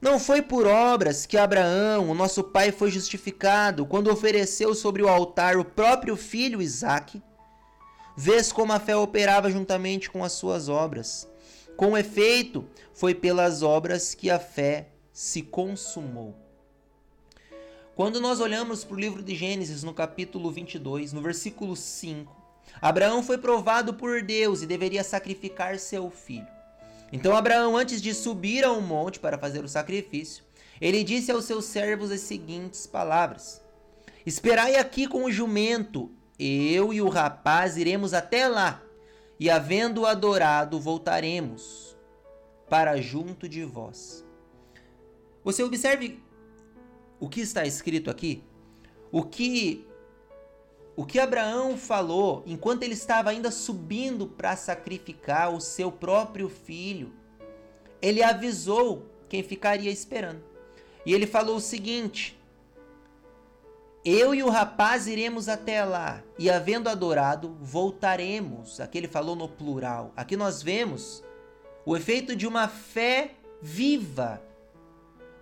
Não 0.00 0.18
foi 0.18 0.40
por 0.40 0.66
obras 0.66 1.26
que 1.26 1.36
Abraão, 1.36 2.08
o 2.10 2.14
nosso 2.14 2.42
pai, 2.42 2.72
foi 2.72 2.90
justificado 2.90 3.84
quando 3.84 4.10
ofereceu 4.10 4.74
sobre 4.74 5.02
o 5.02 5.08
altar 5.08 5.58
o 5.58 5.64
próprio 5.64 6.16
filho 6.16 6.62
Isaque? 6.62 7.22
Vês 8.16 8.50
como 8.50 8.72
a 8.72 8.80
fé 8.80 8.96
operava 8.96 9.50
juntamente 9.50 10.10
com 10.10 10.24
as 10.24 10.32
suas 10.32 10.68
obras. 10.68 11.28
Com 11.76 11.96
efeito, 11.96 12.64
foi 12.92 13.14
pelas 13.14 13.62
obras 13.62 14.14
que 14.14 14.30
a 14.30 14.38
fé 14.38 14.88
se 15.12 15.42
consumou. 15.42 16.47
Quando 17.98 18.20
nós 18.20 18.38
olhamos 18.38 18.84
para 18.84 18.94
o 18.94 19.00
livro 19.00 19.24
de 19.24 19.34
Gênesis, 19.34 19.82
no 19.82 19.92
capítulo 19.92 20.52
22, 20.52 21.12
no 21.12 21.20
versículo 21.20 21.74
5, 21.74 22.32
Abraão 22.80 23.24
foi 23.24 23.38
provado 23.38 23.92
por 23.92 24.22
Deus 24.22 24.62
e 24.62 24.68
deveria 24.68 25.02
sacrificar 25.02 25.80
seu 25.80 26.08
filho. 26.08 26.46
Então 27.12 27.36
Abraão, 27.36 27.76
antes 27.76 28.00
de 28.00 28.14
subir 28.14 28.64
ao 28.64 28.80
monte 28.80 29.18
para 29.18 29.36
fazer 29.36 29.64
o 29.64 29.68
sacrifício, 29.68 30.44
ele 30.80 31.02
disse 31.02 31.32
aos 31.32 31.44
seus 31.44 31.64
servos 31.64 32.12
as 32.12 32.20
seguintes 32.20 32.86
palavras: 32.86 33.60
Esperai 34.24 34.76
aqui 34.76 35.08
com 35.08 35.24
o 35.24 35.32
jumento, 35.32 36.08
eu 36.38 36.92
e 36.92 37.02
o 37.02 37.08
rapaz 37.08 37.76
iremos 37.76 38.14
até 38.14 38.46
lá, 38.46 38.80
e 39.40 39.50
havendo 39.50 40.06
adorado, 40.06 40.78
voltaremos 40.78 41.96
para 42.70 43.00
junto 43.00 43.48
de 43.48 43.64
vós. 43.64 44.24
Você 45.42 45.64
observe 45.64 46.27
o 47.20 47.28
que 47.28 47.40
está 47.40 47.64
escrito 47.64 48.10
aqui? 48.10 48.42
O 49.10 49.22
que 49.22 49.84
o 50.98 51.06
que 51.06 51.20
Abraão 51.20 51.76
falou 51.76 52.42
enquanto 52.44 52.82
ele 52.82 52.94
estava 52.94 53.30
ainda 53.30 53.52
subindo 53.52 54.26
para 54.26 54.56
sacrificar 54.56 55.54
o 55.54 55.60
seu 55.60 55.92
próprio 55.92 56.48
filho, 56.48 57.12
ele 58.02 58.20
avisou 58.20 59.06
quem 59.28 59.44
ficaria 59.44 59.92
esperando. 59.92 60.42
E 61.06 61.14
ele 61.14 61.24
falou 61.24 61.54
o 61.56 61.60
seguinte: 61.60 62.36
Eu 64.04 64.34
e 64.34 64.42
o 64.42 64.50
rapaz 64.50 65.06
iremos 65.06 65.48
até 65.48 65.84
lá, 65.84 66.20
e 66.36 66.50
havendo 66.50 66.88
adorado, 66.88 67.56
voltaremos. 67.60 68.80
Aqui 68.80 68.98
ele 68.98 69.06
falou 69.06 69.36
no 69.36 69.48
plural. 69.48 70.12
Aqui 70.16 70.36
nós 70.36 70.62
vemos 70.64 71.22
o 71.86 71.96
efeito 71.96 72.34
de 72.34 72.44
uma 72.44 72.66
fé 72.66 73.36
viva. 73.62 74.42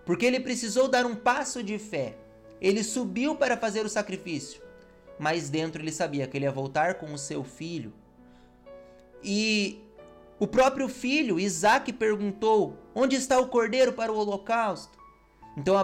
Porque 0.07 0.25
ele 0.25 0.39
precisou 0.39 0.87
dar 0.87 1.05
um 1.05 1.15
passo 1.15 1.61
de 1.61 1.77
fé. 1.77 2.17
Ele 2.59 2.83
subiu 2.83 3.35
para 3.35 3.55
fazer 3.55 3.85
o 3.85 3.89
sacrifício 3.89 4.65
mas 5.19 5.49
dentro 5.49 5.81
ele 5.81 5.91
sabia 5.91 6.27
que 6.27 6.37
ele 6.37 6.45
ia 6.45 6.51
voltar 6.51 6.95
com 6.95 7.11
o 7.13 7.17
seu 7.17 7.43
filho. 7.43 7.93
E 9.23 9.81
o 10.39 10.45
próprio 10.45 10.87
filho, 10.87 11.39
Isaac, 11.39 11.91
perguntou: 11.93 12.77
Onde 12.93 13.15
está 13.15 13.39
o 13.39 13.47
cordeiro 13.47 13.93
para 13.93 14.11
o 14.11 14.17
holocausto? 14.17 14.97
Então 15.55 15.75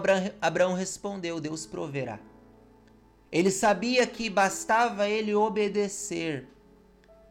Abraão 0.42 0.74
respondeu: 0.74 1.40
Deus 1.40 1.66
proverá. 1.66 2.20
Ele 3.32 3.50
sabia 3.50 4.06
que 4.06 4.30
bastava 4.30 5.10
ele 5.10 5.34
obedecer, 5.34 6.48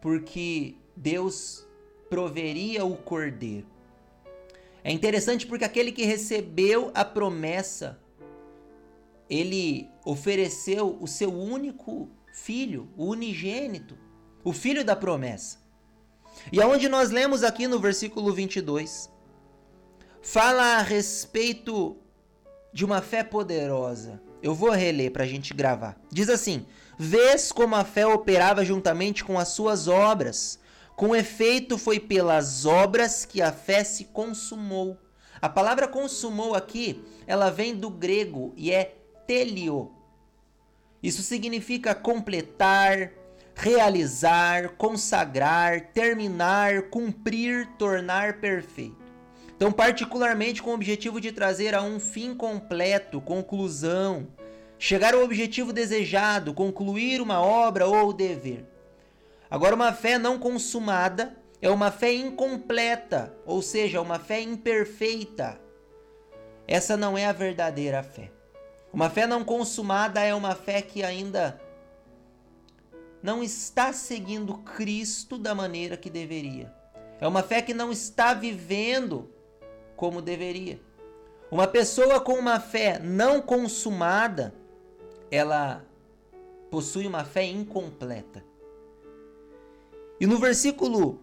porque 0.00 0.74
Deus 0.96 1.64
proveria 2.10 2.84
o 2.84 2.96
cordeiro. 2.96 3.66
É 4.84 4.90
interessante 4.90 5.46
porque 5.46 5.64
aquele 5.64 5.92
que 5.92 6.04
recebeu 6.04 6.90
a 6.94 7.04
promessa 7.04 8.00
ele 9.32 9.88
ofereceu 10.04 10.98
o 11.00 11.06
seu 11.06 11.32
único 11.32 12.10
filho, 12.34 12.90
o 12.98 13.06
unigênito, 13.06 13.96
o 14.44 14.52
filho 14.52 14.84
da 14.84 14.94
promessa. 14.94 15.58
E 16.52 16.60
aonde 16.60 16.86
nós 16.86 17.10
lemos 17.10 17.42
aqui 17.42 17.66
no 17.66 17.78
versículo 17.78 18.30
22, 18.32 19.10
fala 20.20 20.76
a 20.76 20.82
respeito 20.82 21.96
de 22.74 22.84
uma 22.84 23.00
fé 23.00 23.24
poderosa. 23.24 24.20
Eu 24.42 24.54
vou 24.54 24.70
reler 24.70 25.10
para 25.10 25.24
a 25.24 25.26
gente 25.26 25.54
gravar. 25.54 25.98
Diz 26.10 26.28
assim: 26.28 26.66
Vês 26.98 27.50
como 27.50 27.74
a 27.74 27.84
fé 27.84 28.06
operava 28.06 28.64
juntamente 28.64 29.24
com 29.24 29.38
as 29.38 29.48
suas 29.48 29.88
obras. 29.88 30.58
Com 31.02 31.16
efeito, 31.16 31.76
foi 31.78 31.98
pelas 31.98 32.64
obras 32.64 33.24
que 33.24 33.42
a 33.42 33.50
fé 33.50 33.82
se 33.82 34.04
consumou. 34.04 34.96
A 35.40 35.48
palavra 35.48 35.88
consumou 35.88 36.54
aqui, 36.54 37.02
ela 37.26 37.50
vem 37.50 37.74
do 37.74 37.90
grego 37.90 38.52
e 38.56 38.70
é 38.70 38.94
telio. 39.26 39.90
Isso 41.02 41.20
significa 41.20 41.92
completar, 41.92 43.10
realizar, 43.52 44.76
consagrar, 44.76 45.88
terminar, 45.92 46.82
cumprir, 46.82 47.66
tornar 47.76 48.34
perfeito. 48.34 49.02
Então, 49.56 49.72
particularmente 49.72 50.62
com 50.62 50.70
o 50.70 50.74
objetivo 50.74 51.20
de 51.20 51.32
trazer 51.32 51.74
a 51.74 51.82
um 51.82 51.98
fim 51.98 52.32
completo, 52.32 53.20
conclusão, 53.20 54.28
chegar 54.78 55.14
ao 55.14 55.24
objetivo 55.24 55.72
desejado, 55.72 56.54
concluir 56.54 57.20
uma 57.20 57.40
obra 57.40 57.88
ou 57.88 58.12
dever. 58.12 58.71
Agora, 59.52 59.74
uma 59.74 59.92
fé 59.92 60.16
não 60.16 60.38
consumada 60.38 61.36
é 61.60 61.68
uma 61.68 61.90
fé 61.90 62.10
incompleta, 62.10 63.36
ou 63.44 63.60
seja, 63.60 64.00
uma 64.00 64.18
fé 64.18 64.40
imperfeita. 64.40 65.60
Essa 66.66 66.96
não 66.96 67.18
é 67.18 67.26
a 67.26 67.32
verdadeira 67.32 68.02
fé. 68.02 68.32
Uma 68.90 69.10
fé 69.10 69.26
não 69.26 69.44
consumada 69.44 70.22
é 70.22 70.34
uma 70.34 70.54
fé 70.54 70.80
que 70.80 71.02
ainda 71.02 71.60
não 73.22 73.42
está 73.42 73.92
seguindo 73.92 74.56
Cristo 74.56 75.36
da 75.36 75.54
maneira 75.54 75.98
que 75.98 76.08
deveria. 76.08 76.72
É 77.20 77.28
uma 77.28 77.42
fé 77.42 77.60
que 77.60 77.74
não 77.74 77.92
está 77.92 78.32
vivendo 78.32 79.30
como 79.96 80.22
deveria. 80.22 80.80
Uma 81.50 81.66
pessoa 81.66 82.22
com 82.22 82.38
uma 82.38 82.58
fé 82.58 82.98
não 82.98 83.42
consumada, 83.42 84.54
ela 85.30 85.84
possui 86.70 87.06
uma 87.06 87.22
fé 87.22 87.44
incompleta. 87.44 88.50
E 90.22 90.26
no 90.26 90.38
versículo 90.38 91.18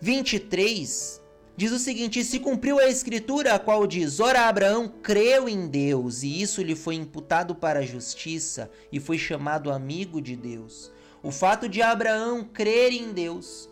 23, 0.00 1.22
Diz 1.54 1.72
o 1.72 1.78
seguinte: 1.78 2.24
se 2.24 2.40
cumpriu 2.40 2.78
a 2.78 2.88
escritura, 2.88 3.54
a 3.54 3.58
qual 3.58 3.86
diz: 3.86 4.18
Ora, 4.18 4.48
Abraão 4.48 4.88
creu 4.88 5.46
em 5.46 5.68
Deus, 5.68 6.22
e 6.22 6.40
isso 6.40 6.62
lhe 6.62 6.74
foi 6.74 6.94
imputado 6.94 7.54
para 7.54 7.80
a 7.80 7.84
justiça, 7.84 8.70
e 8.90 8.98
foi 8.98 9.18
chamado 9.18 9.70
amigo 9.70 10.22
de 10.22 10.34
Deus. 10.34 10.90
O 11.22 11.30
fato 11.30 11.68
de 11.68 11.82
Abraão 11.82 12.42
crer 12.42 12.92
em 12.92 13.12
Deus 13.12 13.68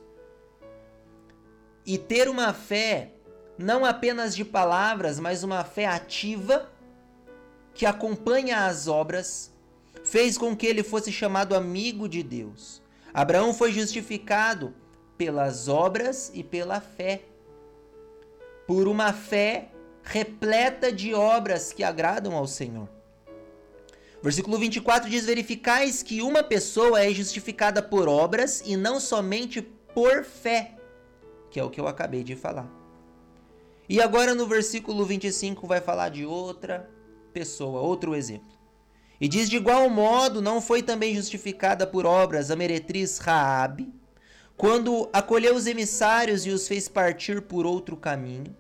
e 1.87 1.97
ter 1.97 2.29
uma 2.29 2.53
fé, 2.53 3.15
não 3.57 3.87
apenas 3.87 4.37
de 4.37 4.45
palavras, 4.45 5.19
mas 5.19 5.43
uma 5.43 5.65
fé 5.65 5.87
ativa, 5.87 6.71
que 7.73 7.87
acompanha 7.87 8.67
as 8.67 8.87
obras, 8.87 9.51
fez 10.05 10.37
com 10.37 10.55
que 10.55 10.67
ele 10.67 10.83
fosse 10.83 11.11
chamado 11.11 11.57
amigo 11.57 12.07
de 12.07 12.23
Deus. 12.23 12.82
Abraão 13.15 13.53
foi 13.53 13.73
justificado 13.73 14.75
pelas 15.19 15.69
obras 15.69 16.31
e 16.35 16.43
pela 16.43 16.81
fé 16.81 17.23
por 18.67 18.89
uma 18.89 19.13
fé 19.13 19.69
repleta 20.03 20.91
de 20.91 21.15
obras 21.15 21.73
que 21.73 21.85
agradam 21.85 22.35
ao 22.35 22.47
Senhor. 22.47 22.89
Versículo 24.23 24.57
24 24.59 25.11
diz: 25.11 25.27
Verificais 25.27 26.03
que 26.03 26.23
uma 26.23 26.43
pessoa 26.43 27.05
é 27.05 27.11
justificada 27.11 27.83
por 27.83 28.09
obras 28.09 28.63
e 28.65 28.77
não 28.77 29.01
somente 29.01 29.61
por 29.61 30.25
fé, 30.25 30.77
que 31.51 31.61
é 31.61 31.65
o 31.65 31.71
que 31.71 31.81
eu 31.81 31.89
acabei 31.89 32.23
de 32.23 32.35
falar. 32.37 32.71
E 33.89 34.01
agora 34.01 34.35
no 34.35 34.47
versículo 34.47 35.05
25 35.05 35.67
vai 35.67 35.81
falar 35.81 36.09
de 36.09 36.25
outra 36.25 36.89
pessoa, 37.33 37.81
outro 37.81 38.15
exemplo. 38.15 38.62
E 39.23 39.29
diz: 39.29 39.49
De 39.49 39.57
igual 39.57 39.89
modo, 39.89 40.43
não 40.43 40.61
foi 40.61 40.83
também 40.83 41.15
justificada 41.15 41.87
por 41.87 42.05
obras 42.05 42.51
a 42.51 42.57
meretriz 42.57 43.19
Raabe, 43.19 43.95
quando 44.57 45.09
acolheu 45.13 45.55
os 45.55 45.69
emissários 45.69 46.45
e 46.45 46.51
os 46.51 46.67
fez 46.67 46.89
partir 46.89 47.41
por 47.41 47.65
outro 47.65 47.97
caminho. 47.97 48.57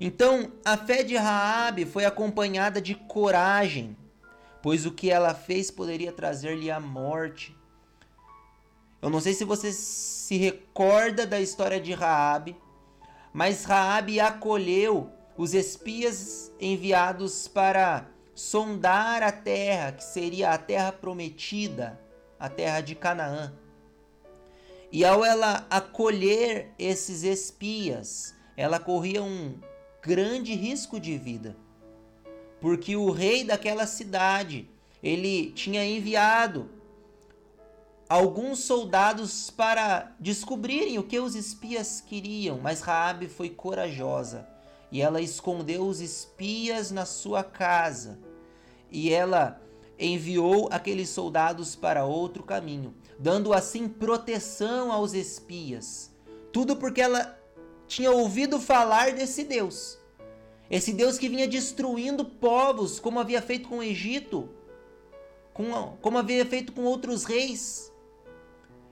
Então, 0.00 0.50
a 0.64 0.78
fé 0.78 1.02
de 1.02 1.16
Raabe 1.16 1.84
foi 1.84 2.06
acompanhada 2.06 2.80
de 2.80 2.94
coragem, 2.94 3.94
pois 4.62 4.86
o 4.86 4.90
que 4.90 5.10
ela 5.10 5.34
fez 5.34 5.70
poderia 5.70 6.12
trazer-lhe 6.12 6.70
a 6.70 6.80
morte. 6.80 7.54
Eu 9.02 9.10
não 9.10 9.20
sei 9.20 9.34
se 9.34 9.44
você 9.44 9.70
se 9.70 10.38
recorda 10.38 11.26
da 11.26 11.38
história 11.38 11.78
de 11.78 11.92
Raabe, 11.92 12.56
mas 13.34 13.64
Raabe 13.64 14.18
acolheu 14.18 15.10
os 15.36 15.52
espias 15.52 16.50
enviados 16.58 17.46
para 17.48 18.11
sondar 18.34 19.22
a 19.22 19.32
terra, 19.32 19.92
que 19.92 20.04
seria 20.04 20.50
a 20.50 20.58
terra 20.58 20.92
prometida, 20.92 22.00
a 22.38 22.48
terra 22.48 22.80
de 22.80 22.94
Canaã. 22.94 23.52
E 24.90 25.04
ao 25.04 25.24
ela 25.24 25.66
acolher 25.70 26.72
esses 26.78 27.22
espias, 27.22 28.34
ela 28.56 28.78
corria 28.78 29.22
um 29.22 29.58
grande 30.02 30.54
risco 30.54 31.00
de 31.00 31.16
vida. 31.16 31.56
Porque 32.60 32.96
o 32.96 33.10
rei 33.10 33.44
daquela 33.44 33.86
cidade, 33.86 34.68
ele 35.02 35.50
tinha 35.52 35.84
enviado 35.84 36.70
alguns 38.08 38.60
soldados 38.60 39.50
para 39.50 40.14
descobrirem 40.20 40.98
o 40.98 41.02
que 41.02 41.18
os 41.18 41.34
espias 41.34 42.00
queriam, 42.00 42.58
mas 42.58 42.82
Raabe 42.82 43.26
foi 43.26 43.48
corajosa 43.48 44.51
e 44.92 45.00
ela 45.00 45.22
escondeu 45.22 45.86
os 45.86 46.02
espias 46.02 46.90
na 46.90 47.06
sua 47.06 47.42
casa. 47.42 48.18
E 48.90 49.10
ela 49.10 49.58
enviou 49.98 50.68
aqueles 50.70 51.08
soldados 51.08 51.74
para 51.74 52.04
outro 52.04 52.42
caminho, 52.42 52.94
dando 53.18 53.54
assim 53.54 53.88
proteção 53.88 54.92
aos 54.92 55.14
espias. 55.14 56.14
Tudo 56.52 56.76
porque 56.76 57.00
ela 57.00 57.38
tinha 57.86 58.10
ouvido 58.10 58.60
falar 58.60 59.12
desse 59.12 59.44
Deus. 59.44 59.98
Esse 60.70 60.92
Deus 60.92 61.18
que 61.18 61.28
vinha 61.28 61.48
destruindo 61.48 62.22
povos, 62.22 63.00
como 63.00 63.18
havia 63.18 63.40
feito 63.40 63.70
com 63.70 63.78
o 63.78 63.82
Egito, 63.82 64.50
como 65.54 66.18
havia 66.18 66.44
feito 66.44 66.70
com 66.72 66.82
outros 66.84 67.24
reis. 67.24 67.90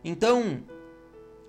Então, 0.03 0.63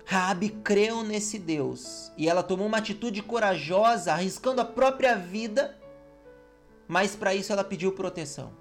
Raabe 0.04 0.50
creu 0.50 1.02
nesse 1.02 1.38
Deus 1.38 2.12
e 2.16 2.28
ela 2.28 2.42
tomou 2.42 2.66
uma 2.66 2.78
atitude 2.78 3.22
corajosa, 3.22 4.12
arriscando 4.12 4.60
a 4.60 4.64
própria 4.64 5.16
vida, 5.16 5.78
mas 6.88 7.14
para 7.14 7.34
isso 7.34 7.52
ela 7.52 7.64
pediu 7.64 7.92
proteção. 7.92 8.52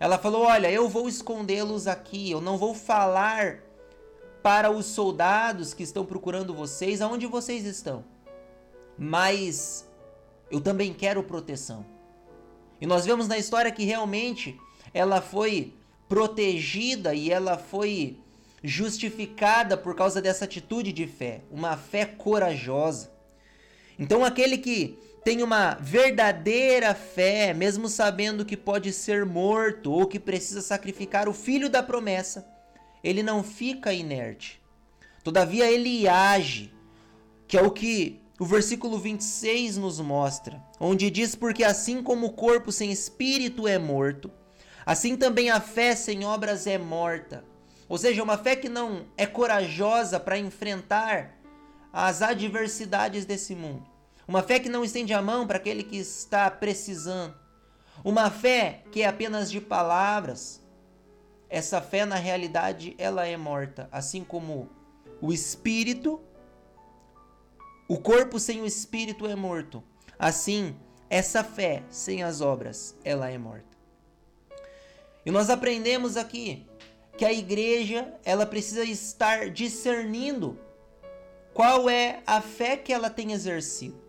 Ela 0.00 0.18
falou: 0.18 0.42
"Olha, 0.44 0.70
eu 0.70 0.88
vou 0.88 1.08
escondê-los 1.08 1.86
aqui, 1.86 2.30
eu 2.30 2.40
não 2.40 2.56
vou 2.56 2.74
falar 2.74 3.60
para 4.42 4.70
os 4.70 4.86
soldados 4.86 5.74
que 5.74 5.82
estão 5.82 6.04
procurando 6.04 6.54
vocês 6.54 7.02
aonde 7.02 7.26
vocês 7.26 7.64
estão. 7.64 8.04
Mas 8.96 9.88
eu 10.50 10.60
também 10.60 10.94
quero 10.94 11.22
proteção." 11.22 11.84
E 12.80 12.86
nós 12.86 13.04
vemos 13.04 13.28
na 13.28 13.36
história 13.36 13.72
que 13.72 13.84
realmente 13.84 14.58
ela 14.94 15.20
foi 15.20 15.74
protegida 16.08 17.12
e 17.12 17.30
ela 17.30 17.58
foi 17.58 18.18
justificada 18.62 19.76
por 19.76 19.94
causa 19.94 20.20
dessa 20.20 20.44
atitude 20.44 20.92
de 20.92 21.06
fé, 21.06 21.42
uma 21.50 21.76
fé 21.76 22.04
corajosa. 22.04 23.10
Então, 23.98 24.24
aquele 24.24 24.58
que 24.58 24.98
tem 25.24 25.42
uma 25.42 25.74
verdadeira 25.74 26.94
fé, 26.94 27.52
mesmo 27.52 27.88
sabendo 27.88 28.44
que 28.44 28.56
pode 28.56 28.92
ser 28.92 29.26
morto 29.26 29.92
ou 29.92 30.06
que 30.06 30.18
precisa 30.18 30.62
sacrificar 30.62 31.28
o 31.28 31.34
filho 31.34 31.68
da 31.68 31.82
promessa, 31.82 32.46
ele 33.02 33.22
não 33.22 33.42
fica 33.42 33.92
inerte. 33.92 34.60
Todavia, 35.22 35.70
ele 35.70 36.08
age, 36.08 36.72
que 37.46 37.58
é 37.58 37.62
o 37.62 37.70
que 37.70 38.20
o 38.38 38.44
versículo 38.44 38.98
26 38.98 39.76
nos 39.76 40.00
mostra, 40.00 40.62
onde 40.78 41.10
diz: 41.10 41.34
Porque 41.34 41.64
assim 41.64 42.02
como 42.02 42.26
o 42.26 42.32
corpo 42.32 42.70
sem 42.70 42.90
espírito 42.90 43.66
é 43.66 43.78
morto, 43.78 44.30
assim 44.86 45.16
também 45.16 45.50
a 45.50 45.60
fé 45.60 45.94
sem 45.94 46.24
obras 46.24 46.66
é 46.66 46.78
morta. 46.78 47.44
Ou 47.88 47.96
seja, 47.96 48.22
uma 48.22 48.36
fé 48.36 48.54
que 48.54 48.68
não 48.68 49.06
é 49.16 49.26
corajosa 49.26 50.20
para 50.20 50.38
enfrentar 50.38 51.34
as 51.92 52.20
adversidades 52.20 53.24
desse 53.24 53.54
mundo. 53.54 53.86
Uma 54.26 54.42
fé 54.42 54.60
que 54.60 54.68
não 54.68 54.84
estende 54.84 55.14
a 55.14 55.22
mão 55.22 55.46
para 55.46 55.56
aquele 55.56 55.82
que 55.82 55.96
está 55.96 56.50
precisando. 56.50 57.34
Uma 58.04 58.30
fé 58.30 58.84
que 58.92 59.02
é 59.02 59.06
apenas 59.06 59.50
de 59.50 59.58
palavras. 59.58 60.62
Essa 61.48 61.80
fé, 61.80 62.04
na 62.04 62.16
realidade, 62.16 62.94
ela 62.98 63.26
é 63.26 63.38
morta. 63.38 63.88
Assim 63.90 64.22
como 64.22 64.68
o 65.18 65.32
espírito, 65.32 66.20
o 67.88 67.96
corpo 67.96 68.38
sem 68.38 68.60
o 68.60 68.66
espírito 68.66 69.26
é 69.26 69.34
morto. 69.34 69.82
Assim, 70.18 70.76
essa 71.08 71.42
fé 71.42 71.82
sem 71.88 72.22
as 72.22 72.42
obras, 72.42 72.94
ela 73.02 73.30
é 73.30 73.38
morta. 73.38 73.78
E 75.24 75.30
nós 75.30 75.48
aprendemos 75.48 76.18
aqui 76.18 76.67
que 77.18 77.24
a 77.24 77.32
igreja 77.32 78.14
ela 78.24 78.46
precisa 78.46 78.84
estar 78.84 79.50
discernindo 79.50 80.56
qual 81.52 81.90
é 81.90 82.22
a 82.24 82.40
fé 82.40 82.76
que 82.76 82.92
ela 82.92 83.10
tem 83.10 83.32
exercido. 83.32 84.00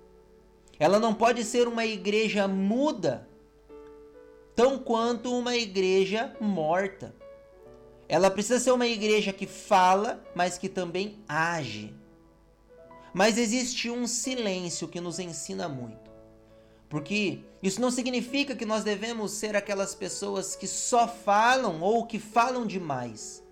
Ela 0.77 0.99
não 0.99 1.15
pode 1.15 1.43
ser 1.43 1.67
uma 1.67 1.83
igreja 1.87 2.47
muda, 2.47 3.27
tão 4.55 4.77
quanto 4.77 5.35
uma 5.35 5.55
igreja 5.57 6.35
morta. 6.39 7.15
Ela 8.07 8.29
precisa 8.29 8.59
ser 8.59 8.71
uma 8.71 8.87
igreja 8.87 9.33
que 9.33 9.47
fala, 9.47 10.23
mas 10.35 10.59
que 10.59 10.69
também 10.69 11.17
age. 11.27 11.91
Mas 13.11 13.39
existe 13.39 13.89
um 13.89 14.05
silêncio 14.05 14.87
que 14.87 15.01
nos 15.01 15.17
ensina 15.17 15.67
muito. 15.67 16.08
Porque 16.89 17.43
isso 17.61 17.79
não 17.79 17.91
significa 17.91 18.55
que 18.55 18.65
nós 18.65 18.83
devemos 18.83 19.31
ser 19.31 19.55
aquelas 19.55 19.93
pessoas 19.93 20.55
que 20.55 20.67
só 20.67 21.07
falam 21.07 21.81
ou 21.81 22.05
que 22.05 22.17
falam 22.17 22.65
demais. 22.65 23.43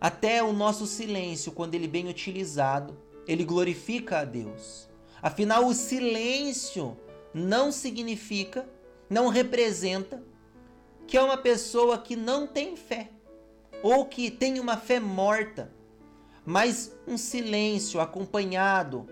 Até 0.00 0.42
o 0.42 0.52
nosso 0.52 0.86
silêncio, 0.86 1.52
quando 1.52 1.74
ele 1.74 1.84
é 1.84 1.88
bem 1.88 2.08
utilizado, 2.08 2.96
ele 3.28 3.44
glorifica 3.44 4.20
a 4.20 4.24
Deus. 4.24 4.88
Afinal, 5.20 5.66
o 5.66 5.74
silêncio 5.74 6.96
não 7.34 7.70
significa, 7.70 8.68
não 9.08 9.28
representa 9.28 10.22
que 11.06 11.16
é 11.16 11.22
uma 11.22 11.36
pessoa 11.36 11.98
que 11.98 12.16
não 12.16 12.46
tem 12.46 12.76
fé 12.76 13.10
ou 13.82 14.06
que 14.06 14.30
tem 14.30 14.58
uma 14.58 14.76
fé 14.76 14.98
morta, 14.98 15.72
mas 16.44 16.96
um 17.06 17.18
silêncio 17.18 18.00
acompanhado 18.00 19.06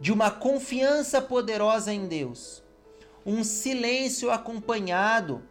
de 0.00 0.12
uma 0.12 0.30
confiança 0.30 1.20
poderosa 1.20 1.92
em 1.92 2.06
Deus, 2.06 2.62
um 3.26 3.42
silêncio 3.42 4.30
acompanhado 4.30 5.42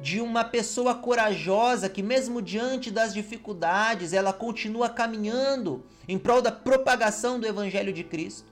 de 0.00 0.20
uma 0.20 0.44
pessoa 0.44 0.94
corajosa 0.94 1.88
que, 1.88 2.02
mesmo 2.02 2.42
diante 2.42 2.90
das 2.90 3.14
dificuldades, 3.14 4.12
ela 4.12 4.32
continua 4.32 4.88
caminhando 4.88 5.84
em 6.08 6.18
prol 6.18 6.42
da 6.42 6.50
propagação 6.50 7.38
do 7.38 7.46
Evangelho 7.46 7.92
de 7.92 8.02
Cristo. 8.02 8.50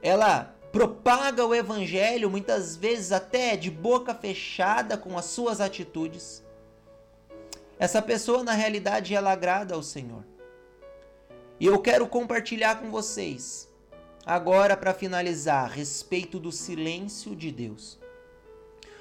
Ela 0.00 0.54
propaga 0.70 1.44
o 1.44 1.54
Evangelho, 1.54 2.30
muitas 2.30 2.76
vezes 2.76 3.10
até 3.10 3.56
de 3.56 3.70
boca 3.70 4.14
fechada 4.14 4.96
com 4.96 5.18
as 5.18 5.24
suas 5.24 5.60
atitudes. 5.60 6.44
Essa 7.78 8.00
pessoa, 8.00 8.44
na 8.44 8.52
realidade, 8.52 9.14
ela 9.14 9.32
agrada 9.32 9.74
ao 9.74 9.82
Senhor. 9.82 10.22
E 11.58 11.66
eu 11.66 11.80
quero 11.80 12.06
compartilhar 12.06 12.76
com 12.76 12.90
vocês 12.90 13.66
Agora, 14.26 14.76
para 14.76 14.92
finalizar, 14.92 15.66
a 15.66 15.72
respeito 15.72 16.40
do 16.40 16.50
silêncio 16.50 17.36
de 17.36 17.52
Deus. 17.52 17.96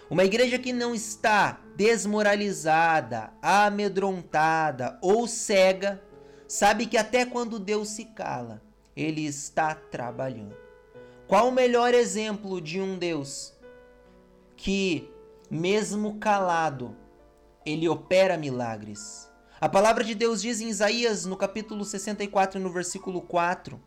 Uma 0.07 0.23
igreja 0.23 0.59
que 0.59 0.71
não 0.71 0.93
está 0.93 1.59
desmoralizada, 1.75 3.33
amedrontada 3.41 4.99
ou 5.01 5.27
cega, 5.27 5.99
sabe 6.47 6.85
que 6.85 6.95
até 6.95 7.25
quando 7.25 7.57
Deus 7.57 7.89
se 7.89 8.05
cala, 8.05 8.61
ele 8.95 9.25
está 9.25 9.73
trabalhando. 9.73 10.55
Qual 11.27 11.47
o 11.47 11.51
melhor 11.51 11.95
exemplo 11.95 12.61
de 12.61 12.79
um 12.79 12.95
Deus 12.95 13.51
que, 14.55 15.11
mesmo 15.49 16.19
calado, 16.19 16.95
ele 17.65 17.89
opera 17.89 18.37
milagres? 18.37 19.27
A 19.59 19.67
palavra 19.67 20.03
de 20.03 20.13
Deus 20.13 20.39
diz 20.39 20.61
em 20.61 20.69
Isaías, 20.69 21.25
no 21.25 21.35
capítulo 21.35 21.83
64, 21.83 22.59
no 22.59 22.71
versículo 22.71 23.21
4, 23.21 23.81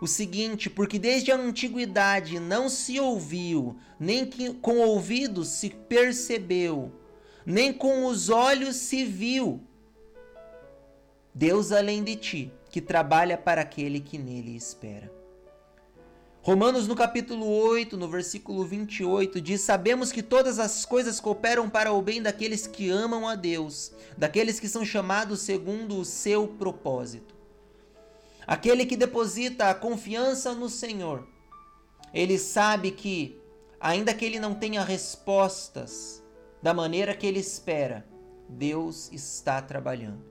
o 0.00 0.06
seguinte: 0.06 0.70
porque 0.70 0.98
desde 0.98 1.30
a 1.30 1.36
antiguidade 1.36 2.40
não 2.40 2.68
se 2.68 2.98
ouviu, 2.98 3.76
nem 3.98 4.24
que 4.24 4.54
com 4.54 4.78
ouvidos 4.78 5.48
se 5.48 5.70
percebeu, 5.70 6.92
nem 7.44 7.72
com 7.72 8.06
os 8.06 8.28
olhos 8.28 8.76
se 8.76 9.04
viu. 9.04 9.60
Deus 11.34 11.70
além 11.70 12.02
de 12.02 12.16
ti, 12.16 12.52
que 12.70 12.80
trabalha 12.80 13.36
para 13.36 13.60
aquele 13.60 14.00
que 14.00 14.18
nele 14.18 14.56
espera. 14.56 15.12
Romanos 16.42 16.88
no 16.88 16.96
capítulo 16.96 17.46
8, 17.46 17.98
no 17.98 18.08
versículo 18.08 18.64
28, 18.64 19.40
diz: 19.42 19.60
Sabemos 19.60 20.10
que 20.10 20.22
todas 20.22 20.58
as 20.58 20.86
coisas 20.86 21.20
cooperam 21.20 21.68
para 21.68 21.92
o 21.92 22.00
bem 22.00 22.22
daqueles 22.22 22.66
que 22.66 22.88
amam 22.88 23.28
a 23.28 23.34
Deus, 23.34 23.92
daqueles 24.16 24.58
que 24.58 24.66
são 24.66 24.82
chamados 24.82 25.40
segundo 25.40 25.98
o 25.98 26.04
seu 26.04 26.48
propósito. 26.48 27.39
Aquele 28.50 28.84
que 28.84 28.96
deposita 28.96 29.70
a 29.70 29.74
confiança 29.76 30.52
no 30.52 30.68
Senhor, 30.68 31.24
ele 32.12 32.36
sabe 32.36 32.90
que, 32.90 33.40
ainda 33.78 34.12
que 34.12 34.24
ele 34.24 34.40
não 34.40 34.56
tenha 34.56 34.82
respostas 34.82 36.20
da 36.60 36.74
maneira 36.74 37.14
que 37.14 37.24
ele 37.24 37.38
espera, 37.38 38.04
Deus 38.48 39.08
está 39.12 39.62
trabalhando. 39.62 40.24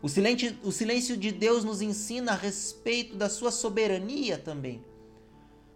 O 0.00 0.08
silêncio, 0.08 0.56
o 0.64 0.72
silêncio 0.72 1.14
de 1.14 1.30
Deus 1.30 1.62
nos 1.62 1.82
ensina 1.82 2.32
a 2.32 2.36
respeito 2.36 3.14
da 3.16 3.28
sua 3.28 3.50
soberania 3.50 4.38
também, 4.38 4.82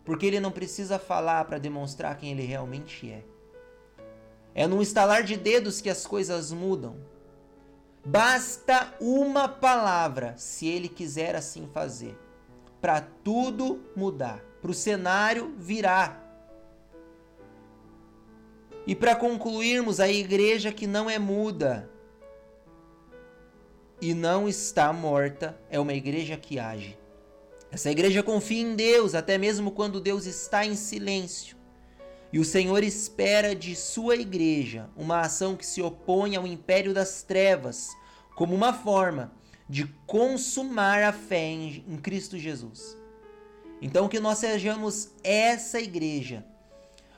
porque 0.02 0.24
ele 0.24 0.40
não 0.40 0.50
precisa 0.50 0.98
falar 0.98 1.44
para 1.44 1.59
demonstrar 1.59 2.16
quem 2.16 2.33
ele 2.33 2.46
realmente 2.46 3.11
é. 3.11 3.22
É 4.55 4.66
num 4.66 4.81
estalar 4.81 5.24
de 5.24 5.37
dedos 5.37 5.83
que 5.83 5.90
as 5.90 6.07
coisas 6.07 6.52
mudam. 6.52 6.96
Basta 8.05 8.93
uma 9.01 9.49
palavra, 9.49 10.35
se 10.37 10.67
ele 10.67 10.88
quiser 10.88 11.37
assim 11.37 11.69
fazer, 11.73 12.19
para 12.81 13.01
tudo 13.01 13.81
mudar, 13.95 14.43
para 14.61 14.71
o 14.71 14.75
cenário 14.75 15.55
virar. 15.57 16.21
E 18.85 18.95
para 18.95 19.15
concluirmos, 19.15 20.01
a 20.01 20.09
igreja 20.09 20.73
que 20.73 20.87
não 20.87 21.09
é 21.09 21.17
muda 21.17 21.88
e 24.01 24.12
não 24.15 24.49
está 24.49 24.93
morta 24.93 25.57
é 25.71 25.79
uma 25.79 25.95
igreja 25.95 26.37
que 26.37 26.59
age. 26.59 26.99
Essa 27.71 27.91
igreja 27.91 28.21
confia 28.21 28.61
em 28.61 28.75
Deus, 28.75 29.15
até 29.15 29.38
mesmo 29.38 29.71
quando 29.71 30.01
Deus 30.01 30.27
está 30.27 30.67
em 30.67 30.75
silêncio. 30.75 31.57
E 32.33 32.38
o 32.38 32.45
Senhor 32.45 32.83
espera 32.83 33.55
de 33.55 33.77
sua 33.77 34.16
igreja 34.16 34.88
uma 34.97 35.21
ação 35.21 35.55
que 35.55 35.66
se 35.66 35.83
opõe 35.83 36.35
ao 36.35 36.47
império 36.47 36.95
das 36.95 37.23
trevas, 37.23 37.88
como 38.35 38.55
uma 38.55 38.73
forma 38.73 39.33
de 39.68 39.87
consumar 40.07 41.03
a 41.03 41.12
fé 41.12 41.45
em, 41.45 41.99
Cristo 42.03 42.38
Jesus. 42.38 42.97
Então, 43.81 44.09
que 44.09 44.21
nós 44.21 44.38
sejamos 44.38 45.11
essa 45.23 45.81
igreja, 45.81 46.45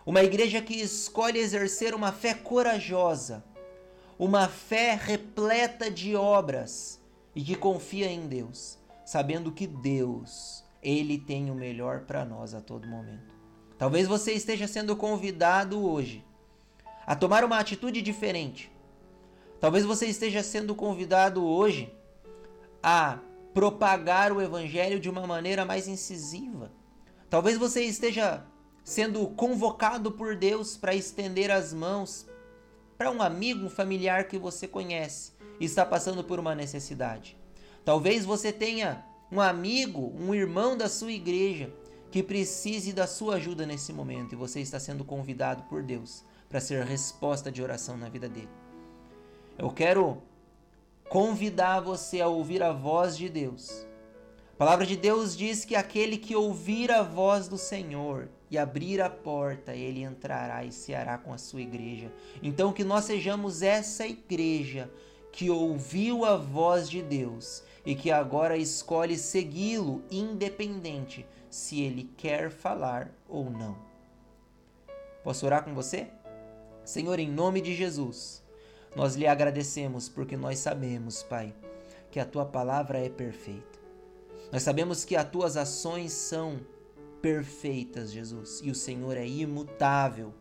uma 0.05 0.22
igreja 0.22 0.61
que 0.61 0.74
escolhe 0.74 1.38
exercer 1.38 1.94
uma 1.94 2.11
fé 2.11 2.35
corajosa, 2.35 3.44
uma 4.18 4.48
fé 4.48 4.98
repleta 5.00 5.90
de 5.90 6.16
obras 6.16 7.00
e 7.35 7.42
que 7.42 7.55
confia 7.55 8.11
em 8.11 8.27
Deus 8.27 8.79
sabendo 9.05 9.53
que 9.53 9.66
Deus, 9.66 10.64
ele 10.83 11.18
tem 11.18 11.50
o 11.50 11.55
melhor 11.55 12.00
para 12.00 12.24
nós 12.24 12.55
a 12.55 12.61
todo 12.61 12.88
momento. 12.88 13.34
Talvez 13.78 14.06
você 14.06 14.32
esteja 14.32 14.68
sendo 14.68 14.94
convidado 14.94 15.84
hoje 15.84 16.24
a 17.06 17.14
tomar 17.16 17.44
uma 17.44 17.58
atitude 17.58 18.00
diferente. 18.00 18.70
Talvez 19.60 19.84
você 19.84 20.06
esteja 20.06 20.42
sendo 20.42 20.74
convidado 20.74 21.44
hoje 21.44 21.92
a 22.82 23.18
propagar 23.52 24.32
o 24.32 24.40
evangelho 24.40 25.00
de 25.00 25.08
uma 25.08 25.26
maneira 25.26 25.64
mais 25.64 25.88
incisiva. 25.88 26.70
Talvez 27.28 27.58
você 27.58 27.82
esteja 27.82 28.44
sendo 28.84 29.26
convocado 29.28 30.12
por 30.12 30.37
Deus 30.37 30.76
para 30.76 30.94
estender 30.94 31.50
as 31.50 31.72
mãos 31.72 32.26
para 32.96 33.10
um 33.10 33.22
amigo, 33.22 33.66
um 33.66 33.70
familiar 33.70 34.28
que 34.28 34.38
você 34.38 34.68
conhece 34.68 35.32
e 35.58 35.64
está 35.64 35.84
passando 35.84 36.22
por 36.22 36.38
uma 36.38 36.54
necessidade. 36.54 37.37
Talvez 37.84 38.24
você 38.24 38.52
tenha 38.52 39.04
um 39.32 39.40
amigo, 39.40 40.12
um 40.18 40.34
irmão 40.34 40.76
da 40.76 40.88
sua 40.88 41.12
igreja 41.12 41.72
que 42.14 42.22
precise 42.22 42.92
da 42.92 43.09
sua 43.09 43.35
ajuda 43.35 43.66
nesse 43.66 43.92
momento 43.92 44.35
e 44.35 44.37
você 44.37 44.61
está 44.61 44.79
sendo 44.79 45.05
convidado 45.05 45.64
por 45.64 45.83
Deus 45.83 46.22
para 46.48 46.61
ser 46.61 46.85
resposta 46.85 47.50
de 47.50 47.61
oração 47.61 47.96
na 47.96 48.09
vida 48.09 48.29
dele. 48.29 48.48
Eu 49.59 49.68
quero 49.68 50.22
convidar 51.09 51.81
você 51.81 52.20
a 52.20 52.29
ouvir 52.29 52.62
a 52.62 52.70
voz 52.70 53.16
de 53.16 53.29
Deus. 53.29 53.85
A 54.53 54.57
palavra 54.57 54.87
de 54.87 54.96
Deus 54.96 55.37
diz 55.37 55.64
que 55.64 55.74
aquele 55.74 56.16
que 56.16 56.37
ouvir 56.37 56.92
a 56.92 57.03
voz 57.03 57.48
do 57.48 57.59
Senhor 57.59 58.29
e 58.48 58.57
abrir 58.57 59.00
a 59.00 59.11
porta, 59.11 59.74
ele 59.74 60.05
entrará 60.05 60.64
e 60.64 60.70
ceará 60.70 61.18
com 61.18 61.33
a 61.33 61.38
sua 61.38 61.62
igreja. 61.62 62.12
Então 62.40 62.72
que 62.72 62.85
nós 62.85 63.07
sejamos 63.07 63.61
essa 63.61 64.07
igreja 64.07 64.88
que 65.33 65.50
ouviu 65.50 66.24
a 66.24 66.37
voz 66.37 66.88
de 66.88 67.03
Deus 67.03 67.64
e 67.85 67.96
que 67.96 68.12
agora 68.12 68.57
escolhe 68.57 69.18
segui-lo 69.18 70.05
independente 70.12 71.27
se 71.55 71.81
ele 71.81 72.11
quer 72.17 72.51
falar 72.51 73.14
ou 73.29 73.49
não. 73.49 73.79
Posso 75.23 75.47
orar 75.47 75.62
com 75.62 75.73
você? 75.73 76.09
Senhor, 76.85 77.21
em 77.21 77.31
nome 77.31 77.61
de 77.61 77.77
Jesus, 77.77 78.43
nós 78.97 79.14
lhe 79.14 79.25
agradecemos 79.25 80.09
porque 80.09 80.37
nós 80.37 80.59
sabemos, 80.59 81.23
Pai, 81.23 81.55
que 82.11 82.19
a 82.19 82.27
tua 82.27 82.45
palavra 82.45 82.99
é 82.99 83.09
perfeita. 83.09 83.79
Nós 84.51 84.64
sabemos 84.64 85.05
que 85.05 85.14
as 85.14 85.31
tuas 85.31 85.57
ações 85.57 86.12
são 86.12 86.59
perfeitas, 87.23 88.11
Jesus, 88.11 88.61
e 88.62 88.71
o 88.71 88.75
Senhor 88.75 89.17
é 89.17 89.27
imutável. 89.27 90.35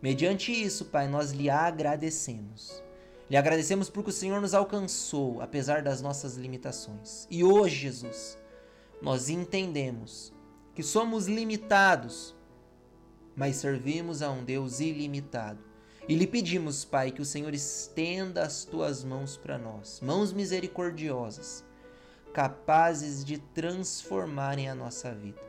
Mediante 0.00 0.50
isso, 0.50 0.86
Pai, 0.86 1.06
nós 1.06 1.30
lhe 1.30 1.50
agradecemos. 1.50 2.82
Lhe 3.28 3.36
agradecemos 3.36 3.90
porque 3.90 4.10
o 4.10 4.14
Senhor 4.14 4.40
nos 4.40 4.54
alcançou, 4.54 5.42
apesar 5.42 5.82
das 5.82 6.00
nossas 6.00 6.36
limitações. 6.36 7.26
E 7.30 7.44
hoje, 7.44 7.76
Jesus, 7.76 8.38
nós 9.02 9.28
entendemos 9.28 10.32
que 10.74 10.82
somos 10.82 11.26
limitados, 11.26 12.34
mas 13.36 13.56
servimos 13.56 14.22
a 14.22 14.30
um 14.30 14.44
Deus 14.44 14.80
ilimitado. 14.80 15.58
E 16.08 16.14
lhe 16.14 16.26
pedimos, 16.26 16.84
Pai, 16.84 17.10
que 17.10 17.22
o 17.22 17.24
Senhor 17.24 17.54
estenda 17.54 18.42
as 18.42 18.64
tuas 18.64 19.02
mãos 19.02 19.36
para 19.36 19.56
nós, 19.56 20.00
mãos 20.02 20.32
misericordiosas, 20.32 21.64
capazes 22.32 23.24
de 23.24 23.38
transformarem 23.38 24.68
a 24.68 24.74
nossa 24.74 25.14
vida. 25.14 25.40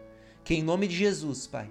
Que 0.44 0.54
em 0.54 0.64
nome 0.64 0.88
de 0.88 0.96
Jesus, 0.96 1.48
Pai, 1.48 1.70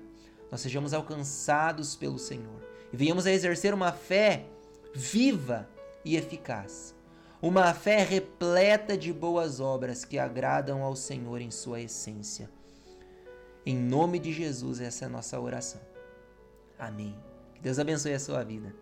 nós 0.50 0.60
sejamos 0.60 0.92
alcançados 0.92 1.96
pelo 1.96 2.18
Senhor 2.18 2.62
e 2.92 2.96
venhamos 2.96 3.26
a 3.26 3.32
exercer 3.32 3.72
uma 3.72 3.92
fé 3.92 4.46
viva 4.94 5.68
e 6.04 6.16
eficaz. 6.16 6.94
Uma 7.40 7.74
fé 7.74 8.02
repleta 8.02 8.96
de 8.96 9.12
boas 9.12 9.60
obras 9.60 10.04
que 10.04 10.18
agradam 10.18 10.82
ao 10.82 10.96
Senhor 10.96 11.40
em 11.40 11.50
sua 11.50 11.80
essência. 11.80 12.50
Em 13.66 13.76
nome 13.76 14.18
de 14.18 14.32
Jesus, 14.32 14.80
essa 14.80 15.04
é 15.04 15.06
a 15.06 15.10
nossa 15.10 15.40
oração. 15.40 15.80
Amém. 16.78 17.16
Que 17.54 17.62
Deus 17.62 17.78
abençoe 17.78 18.12
a 18.12 18.20
sua 18.20 18.42
vida. 18.44 18.74